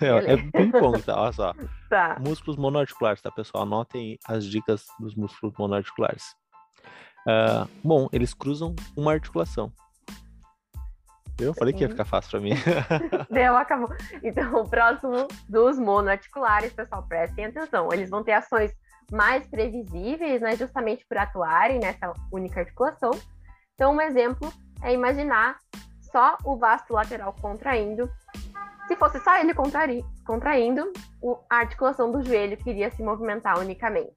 É, 0.00 0.34
é 0.34 0.36
ping-pong, 0.36 1.02
tá? 1.02 1.20
Olha 1.20 1.32
só. 1.32 1.52
Tá. 1.90 2.16
Músculos 2.18 2.56
monoarticulares, 2.56 3.20
tá, 3.20 3.30
pessoal? 3.30 3.64
Anotem 3.64 4.18
as 4.26 4.46
dicas 4.46 4.86
dos 4.98 5.14
músculos 5.14 5.54
monoarticulares. 5.58 6.34
Uh, 7.26 7.68
bom, 7.82 8.08
eles 8.12 8.34
cruzam 8.34 8.74
uma 8.96 9.12
articulação. 9.12 9.72
Eu 11.38 11.54
falei 11.54 11.72
que 11.72 11.82
ia 11.82 11.88
ficar 11.88 12.04
fácil 12.04 12.30
para 12.30 12.40
mim. 12.40 12.52
Deu, 13.30 13.56
acabou. 13.56 13.88
Então, 14.22 14.60
o 14.60 14.68
próximo 14.68 15.26
dos 15.48 15.78
monoarticulares, 15.78 16.72
pessoal, 16.72 17.02
prestem 17.04 17.46
atenção. 17.46 17.92
Eles 17.92 18.10
vão 18.10 18.22
ter 18.22 18.32
ações 18.32 18.72
mais 19.10 19.46
previsíveis, 19.48 20.40
né, 20.40 20.56
justamente 20.56 21.04
por 21.06 21.18
atuarem 21.18 21.78
nessa 21.80 22.12
única 22.30 22.60
articulação. 22.60 23.10
Então, 23.74 23.94
um 23.94 24.00
exemplo 24.00 24.52
é 24.82 24.92
imaginar 24.92 25.56
só 26.00 26.36
o 26.44 26.56
vasto 26.56 26.92
lateral 26.92 27.34
contraindo. 27.40 28.10
Se 28.86 28.96
fosse 28.96 29.18
só 29.20 29.36
ele 29.38 29.54
contraindo, 29.54 30.92
a 31.48 31.56
articulação 31.56 32.10
do 32.10 32.22
joelho 32.22 32.56
queria 32.56 32.90
se 32.90 33.02
movimentar 33.02 33.58
unicamente 33.58 34.12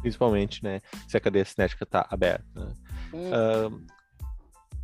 principalmente, 0.00 0.62
né, 0.62 0.80
se 1.06 1.16
a 1.16 1.20
cadeia 1.20 1.44
cinética 1.44 1.84
está 1.84 2.06
aberta. 2.10 2.44
Né? 2.54 2.72
Uh, 3.12 3.86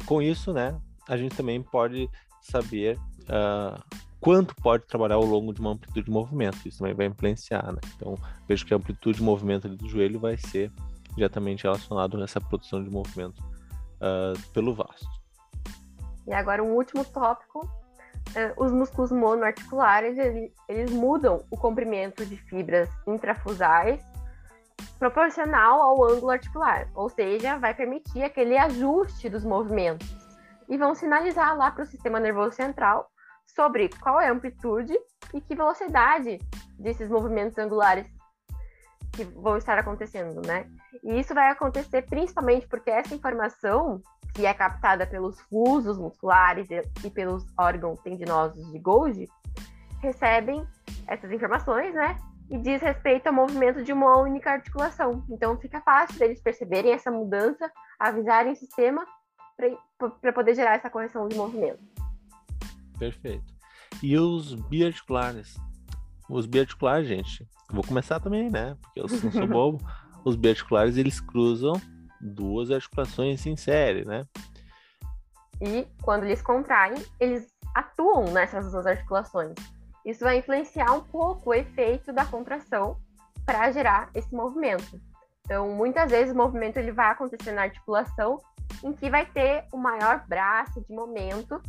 com 0.06 0.20
isso, 0.20 0.52
né, 0.52 0.78
a 1.08 1.16
gente 1.16 1.36
também 1.36 1.62
pode 1.62 2.08
saber 2.42 2.98
uh, 3.22 3.82
quanto 4.20 4.54
pode 4.56 4.86
trabalhar 4.86 5.16
ao 5.16 5.24
longo 5.24 5.52
de 5.52 5.60
uma 5.60 5.70
amplitude 5.70 6.06
de 6.06 6.10
movimento. 6.10 6.58
Isso 6.66 6.78
também 6.78 6.94
vai 6.94 7.06
influenciar, 7.06 7.72
né? 7.72 7.80
Então, 7.96 8.16
vejo 8.48 8.64
que 8.66 8.74
a 8.74 8.76
amplitude 8.76 9.18
de 9.18 9.24
movimento 9.24 9.68
do 9.68 9.88
joelho 9.88 10.18
vai 10.18 10.36
ser 10.36 10.70
diretamente 11.14 11.64
relacionado 11.64 12.20
a 12.20 12.24
essa 12.24 12.40
produção 12.40 12.82
de 12.82 12.90
movimento 12.90 13.42
uh, 13.42 14.38
pelo 14.52 14.74
vasto. 14.74 15.06
E 16.26 16.32
agora 16.32 16.62
um 16.62 16.72
último 16.72 17.04
tópico. 17.04 17.68
os 18.56 18.72
músculos 18.72 19.12
monoarticulares, 19.12 20.16
eles, 20.16 20.50
eles 20.68 20.90
mudam 20.90 21.44
o 21.50 21.56
comprimento 21.56 22.24
de 22.24 22.36
fibras 22.36 22.88
intrafusais 23.06 24.02
proporcional 24.98 25.80
ao 25.80 26.04
ângulo 26.04 26.30
articular, 26.30 26.88
ou 26.94 27.08
seja, 27.08 27.58
vai 27.58 27.74
permitir 27.74 28.22
aquele 28.22 28.56
ajuste 28.56 29.28
dos 29.28 29.44
movimentos 29.44 30.08
e 30.68 30.78
vão 30.78 30.94
sinalizar 30.94 31.56
lá 31.56 31.70
para 31.70 31.84
o 31.84 31.86
sistema 31.86 32.18
nervoso 32.18 32.56
central 32.56 33.10
sobre 33.46 33.90
qual 34.00 34.20
é 34.20 34.28
a 34.28 34.32
amplitude 34.32 34.94
e 35.32 35.40
que 35.40 35.54
velocidade 35.54 36.38
desses 36.78 37.08
movimentos 37.08 37.58
angulares 37.58 38.06
que 39.12 39.24
vão 39.24 39.56
estar 39.56 39.78
acontecendo, 39.78 40.40
né? 40.46 40.66
E 41.02 41.20
isso 41.20 41.34
vai 41.34 41.50
acontecer 41.50 42.02
principalmente 42.02 42.66
porque 42.66 42.90
essa 42.90 43.14
informação, 43.14 44.00
que 44.34 44.44
é 44.44 44.52
captada 44.52 45.06
pelos 45.06 45.40
fusos 45.42 45.96
musculares 45.98 46.68
e 47.04 47.10
pelos 47.10 47.44
órgãos 47.56 48.00
tendinosos 48.00 48.72
de 48.72 48.78
Golgi, 48.78 49.28
recebem 50.00 50.66
essas 51.06 51.30
informações, 51.30 51.94
né? 51.94 52.16
E 52.54 52.58
diz 52.58 52.80
respeito 52.80 53.26
ao 53.26 53.32
movimento 53.32 53.82
de 53.82 53.92
uma 53.92 54.16
única 54.16 54.52
articulação. 54.52 55.24
Então 55.28 55.58
fica 55.58 55.80
fácil 55.80 56.16
deles 56.20 56.40
perceberem 56.40 56.92
essa 56.92 57.10
mudança, 57.10 57.68
avisarem 57.98 58.52
o 58.52 58.56
sistema 58.56 59.04
para 60.20 60.32
poder 60.32 60.54
gerar 60.54 60.76
essa 60.76 60.88
correção 60.88 61.26
de 61.26 61.36
movimento. 61.36 61.82
Perfeito. 62.96 63.52
E 64.00 64.16
os 64.16 64.54
biarticulares? 64.54 65.56
Os 66.30 66.46
biarticulares, 66.46 67.08
gente, 67.08 67.44
vou 67.68 67.82
começar 67.82 68.20
também, 68.20 68.48
né? 68.48 68.76
Porque 68.80 69.00
eu 69.00 69.06
não 69.08 69.32
sou 69.32 69.46
bobo. 69.48 69.84
Os 70.24 70.36
biarticulares, 70.36 70.96
eles 70.96 71.20
cruzam 71.20 71.74
duas 72.20 72.70
articulações 72.70 73.44
em 73.46 73.56
série, 73.56 74.04
né? 74.04 74.22
E 75.60 75.88
quando 76.02 76.22
eles 76.22 76.40
contraem, 76.40 76.94
eles 77.18 77.52
atuam 77.74 78.32
nessas 78.32 78.70
duas 78.70 78.86
articulações. 78.86 79.54
Isso 80.04 80.24
vai 80.24 80.38
influenciar 80.38 80.92
um 80.92 81.00
pouco 81.00 81.50
o 81.50 81.54
efeito 81.54 82.12
da 82.12 82.24
contração 82.24 82.98
para 83.44 83.70
gerar 83.72 84.10
esse 84.14 84.34
movimento. 84.34 85.00
Então, 85.42 85.68
muitas 85.74 86.10
vezes 86.10 86.34
o 86.34 86.36
movimento 86.36 86.78
ele 86.78 86.92
vai 86.92 87.10
acontecer 87.10 87.52
na 87.52 87.62
articulação 87.62 88.38
em 88.82 88.92
que 88.92 89.10
vai 89.10 89.26
ter 89.26 89.66
o 89.72 89.76
maior 89.76 90.26
braço 90.26 90.80
de 90.80 90.94
momento, 90.94 91.60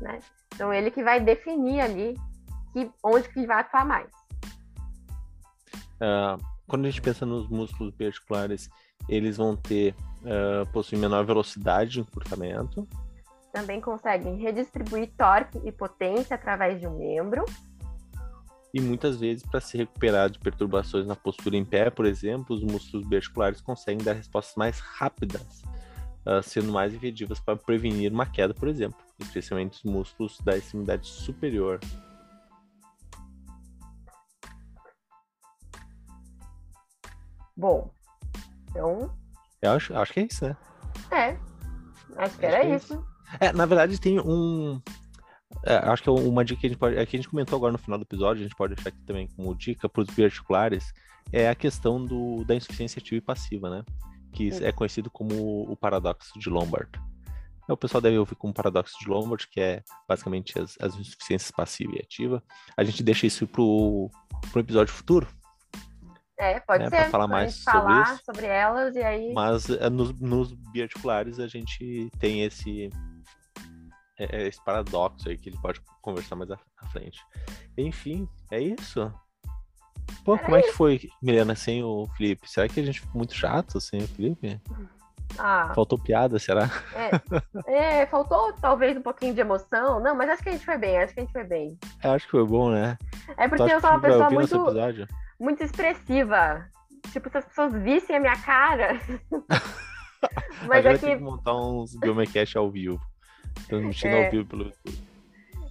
né? 0.00 0.20
Então, 0.54 0.72
ele 0.72 0.90
que 0.90 1.02
vai 1.02 1.20
definir 1.20 1.80
ali 1.80 2.14
que, 2.72 2.90
onde 3.02 3.28
que 3.28 3.38
ele 3.40 3.46
vai 3.46 3.60
atuar 3.60 3.84
mais. 3.84 4.10
Uh, 5.96 6.40
quando 6.66 6.86
a 6.86 6.90
gente 6.90 7.02
pensa 7.02 7.26
nos 7.26 7.48
músculos 7.48 7.94
biarticulares, 7.94 8.68
eles 9.08 9.36
vão 9.36 9.56
ter, 9.56 9.94
uh, 10.22 10.70
possuem 10.72 11.00
menor 11.00 11.24
velocidade 11.24 11.92
de 11.92 12.00
encurtamento. 12.00 12.88
Também 13.52 13.80
conseguem 13.80 14.36
redistribuir 14.36 15.12
torque 15.16 15.60
e 15.64 15.70
potência 15.70 16.34
através 16.34 16.80
de 16.80 16.86
um 16.86 16.98
membro. 16.98 17.44
E 18.74 18.80
muitas 18.80 19.20
vezes, 19.20 19.46
para 19.46 19.60
se 19.60 19.76
recuperar 19.76 20.28
de 20.28 20.36
perturbações 20.40 21.06
na 21.06 21.14
postura 21.14 21.56
em 21.56 21.64
pé, 21.64 21.90
por 21.90 22.04
exemplo, 22.04 22.56
os 22.56 22.60
músculos 22.60 23.06
biarticulares 23.06 23.60
conseguem 23.60 24.04
dar 24.04 24.14
respostas 24.14 24.56
mais 24.56 24.80
rápidas, 24.80 25.62
uh, 26.26 26.42
sendo 26.42 26.72
mais 26.72 26.92
efetivas 26.92 27.38
para 27.38 27.54
prevenir 27.54 28.12
uma 28.12 28.26
queda, 28.26 28.52
por 28.52 28.66
exemplo, 28.66 28.98
especialmente 29.20 29.74
os 29.74 29.84
músculos 29.84 30.40
da 30.40 30.56
extremidade 30.56 31.06
superior. 31.06 31.78
Bom, 37.56 37.88
então. 38.70 39.14
Eu 39.62 39.70
acho, 39.70 39.96
acho 39.96 40.12
que 40.12 40.18
é 40.18 40.26
isso, 40.28 40.48
né? 40.48 40.56
É. 41.12 41.28
Acho 42.16 42.38
que 42.38 42.44
acho 42.46 42.56
era 42.56 42.60
que 42.60 42.72
é 42.72 42.74
isso. 42.74 42.94
isso. 42.94 43.06
É, 43.38 43.52
na 43.52 43.66
verdade, 43.66 44.00
tem 44.00 44.18
um. 44.18 44.82
É, 45.62 45.76
acho 45.76 46.02
que 46.02 46.08
é 46.08 46.12
uma 46.12 46.44
dica 46.44 46.60
que 46.60 46.66
a 46.66 46.70
gente 46.70 46.78
pode. 46.78 46.96
É 46.96 47.06
que 47.06 47.16
a 47.16 47.18
gente 47.18 47.28
comentou 47.28 47.56
agora 47.56 47.72
no 47.72 47.78
final 47.78 47.98
do 47.98 48.02
episódio, 48.02 48.40
a 48.40 48.44
gente 48.44 48.56
pode 48.56 48.74
deixar 48.74 48.90
aqui 48.90 49.00
também 49.06 49.28
como 49.28 49.54
dica 49.54 49.88
para 49.88 50.02
os 50.02 50.08
biarticulares, 50.08 50.92
é 51.32 51.48
a 51.48 51.54
questão 51.54 52.04
do, 52.04 52.44
da 52.44 52.54
insuficiência 52.54 52.98
ativa 52.98 53.16
e 53.16 53.20
passiva, 53.20 53.70
né? 53.70 53.84
Que 54.32 54.50
é 54.64 54.72
conhecido 54.72 55.10
como 55.10 55.70
o 55.70 55.76
paradoxo 55.76 56.38
de 56.38 56.50
Lombard. 56.50 56.90
É, 57.68 57.72
o 57.72 57.76
pessoal 57.76 58.00
deve 58.00 58.18
ouvir 58.18 58.34
como 58.34 58.52
paradoxo 58.52 58.98
de 59.00 59.08
Lombard, 59.08 59.48
que 59.48 59.60
é 59.60 59.82
basicamente 60.08 60.58
as, 60.58 60.76
as 60.80 60.94
insuficiências 60.96 61.50
passiva 61.50 61.92
e 61.96 62.00
ativa. 62.00 62.42
A 62.76 62.84
gente 62.84 63.02
deixa 63.02 63.26
isso 63.26 63.46
para 63.46 63.62
o 63.62 64.10
episódio 64.56 64.92
futuro, 64.92 65.26
é, 66.36 66.58
pode 66.60 66.84
né, 66.84 66.90
ser. 66.90 66.96
Para 66.96 67.10
falar 67.10 67.28
mais 67.28 67.54
sobre 67.54 67.80
falar 67.80 68.14
isso. 68.14 68.22
sobre 68.24 68.46
elas 68.46 68.96
e 68.96 69.02
aí. 69.02 69.32
Mas 69.32 69.70
é, 69.70 69.88
nos, 69.88 70.18
nos 70.20 70.52
biarticulares 70.52 71.38
a 71.38 71.46
gente 71.46 72.10
tem 72.18 72.42
esse 72.42 72.90
é, 74.18 74.36
é, 74.36 74.48
esse 74.48 74.62
paradoxo 74.64 75.28
aí 75.28 75.36
que 75.36 75.48
ele 75.48 75.58
pode 75.58 75.80
conversar 76.00 76.36
mais 76.36 76.50
à, 76.50 76.58
à 76.78 76.86
frente. 76.88 77.20
Enfim, 77.76 78.28
é 78.50 78.60
isso. 78.60 79.12
Pô, 80.24 80.38
como 80.38 80.56
é 80.56 80.62
que 80.62 80.72
foi, 80.72 81.08
Milena, 81.22 81.54
sem 81.54 81.82
o 81.82 82.06
Felipe? 82.16 82.48
Será 82.50 82.68
que 82.68 82.80
a 82.80 82.84
gente 82.84 83.00
ficou 83.00 83.18
muito 83.18 83.34
chato 83.34 83.80
sem 83.80 84.02
o 84.02 84.08
Felipe? 84.08 84.60
Ah, 85.38 85.72
Faltou 85.74 85.98
piada, 85.98 86.38
será? 86.38 86.70
é, 87.66 88.00
é, 88.00 88.06
faltou 88.06 88.52
talvez 88.54 88.96
um 88.96 89.02
pouquinho 89.02 89.34
de 89.34 89.40
emoção. 89.40 89.98
Não, 90.00 90.14
mas 90.14 90.30
acho 90.30 90.42
que 90.42 90.48
a 90.48 90.52
gente 90.52 90.64
foi 90.64 90.78
bem, 90.78 90.98
acho 90.98 91.14
que 91.14 91.20
a 91.20 91.22
gente 91.24 91.32
foi 91.32 91.44
bem. 91.44 91.78
Eu 92.02 92.12
acho 92.12 92.26
que 92.26 92.30
foi 92.30 92.46
bom, 92.46 92.70
né? 92.70 92.96
É 93.36 93.48
porque 93.48 93.62
eu 93.62 93.80
sou 93.80 93.90
uma 93.90 94.00
pessoa 94.00 94.30
muito, 94.30 94.66
muito 95.40 95.62
expressiva. 95.62 96.66
Tipo, 97.12 97.30
se 97.30 97.38
as 97.38 97.44
pessoas 97.44 97.72
vissem 97.74 98.16
a 98.16 98.20
minha 98.20 98.36
cara. 98.36 99.00
mas 100.68 100.86
aqui... 100.86 100.98
tem 100.98 101.16
que 101.18 101.22
montar 101.22 101.56
uns 101.56 101.96
Biomecast 101.96 102.56
ao 102.56 102.70
vivo. 102.70 103.00
Transmitindo 103.68 104.14
é. 104.14 104.24
ao 104.24 104.30
vivo 104.30 104.46
pelo 104.46 104.64
YouTube. 104.64 104.98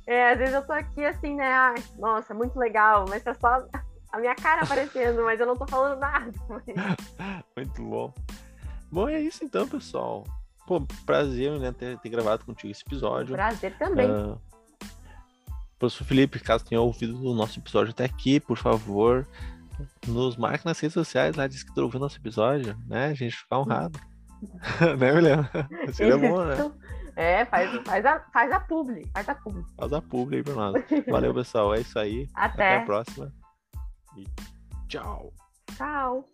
É, 0.05 0.31
às 0.31 0.37
vezes 0.37 0.53
eu 0.53 0.65
tô 0.65 0.73
aqui 0.73 1.05
assim, 1.05 1.35
né? 1.35 1.51
Ai, 1.51 1.83
nossa, 1.97 2.33
muito 2.33 2.57
legal, 2.59 3.05
mas 3.07 3.23
tá 3.23 3.33
só 3.33 3.65
a 4.11 4.19
minha 4.19 4.35
cara 4.35 4.61
aparecendo, 4.61 5.23
mas 5.23 5.39
eu 5.39 5.47
não 5.47 5.55
tô 5.55 5.65
falando 5.65 5.99
nada. 5.99 6.31
muito 7.55 7.81
bom. 7.81 8.13
Bom, 8.91 9.09
é 9.09 9.19
isso 9.19 9.43
então, 9.43 9.67
pessoal. 9.67 10.23
Pô, 10.67 10.81
prazer, 11.05 11.59
né, 11.59 11.71
ter, 11.71 11.97
ter 11.97 12.09
gravado 12.09 12.45
contigo 12.45 12.71
esse 12.71 12.83
episódio. 12.85 13.33
Prazer 13.33 13.77
também. 13.77 14.09
Uh, 14.09 14.39
professor 15.79 16.05
Felipe, 16.05 16.39
caso 16.39 16.65
tenha 16.65 16.79
ouvido 16.79 17.19
o 17.19 17.33
nosso 17.33 17.59
episódio 17.59 17.91
até 17.91 18.05
aqui, 18.05 18.39
por 18.39 18.57
favor, 18.57 19.27
nos 20.07 20.37
marque 20.37 20.65
nas 20.65 20.79
redes 20.79 20.93
sociais 20.93 21.35
lá, 21.35 21.47
diz 21.47 21.63
que 21.63 21.79
ouviu 21.79 21.99
nosso 21.99 22.17
episódio, 22.17 22.77
né? 22.87 23.07
A 23.07 23.13
gente 23.13 23.35
fica 23.35 23.57
honrado. 23.57 23.99
né, 24.97 25.11
Milena? 25.13 25.49
Seria 25.91 26.17
bom, 26.17 26.45
né? 26.45 26.71
É, 27.15 27.45
faz, 27.45 27.69
faz, 27.85 28.05
a, 28.05 28.19
faz 28.31 28.51
a 28.51 28.59
publi, 28.59 29.05
faz 29.13 29.29
a 29.29 29.35
publi. 29.35 29.63
Faz 29.77 29.93
a 29.93 30.01
publi 30.01 30.37
aí 30.37 30.43
pra 30.43 30.53
nós. 30.53 30.83
Valeu, 31.07 31.33
pessoal. 31.33 31.73
É 31.73 31.81
isso 31.81 31.97
aí. 31.99 32.27
Até, 32.33 32.53
Até 32.53 32.77
a 32.77 32.85
próxima. 32.85 33.31
E 34.17 34.25
tchau. 34.87 35.31
Tchau. 35.77 36.27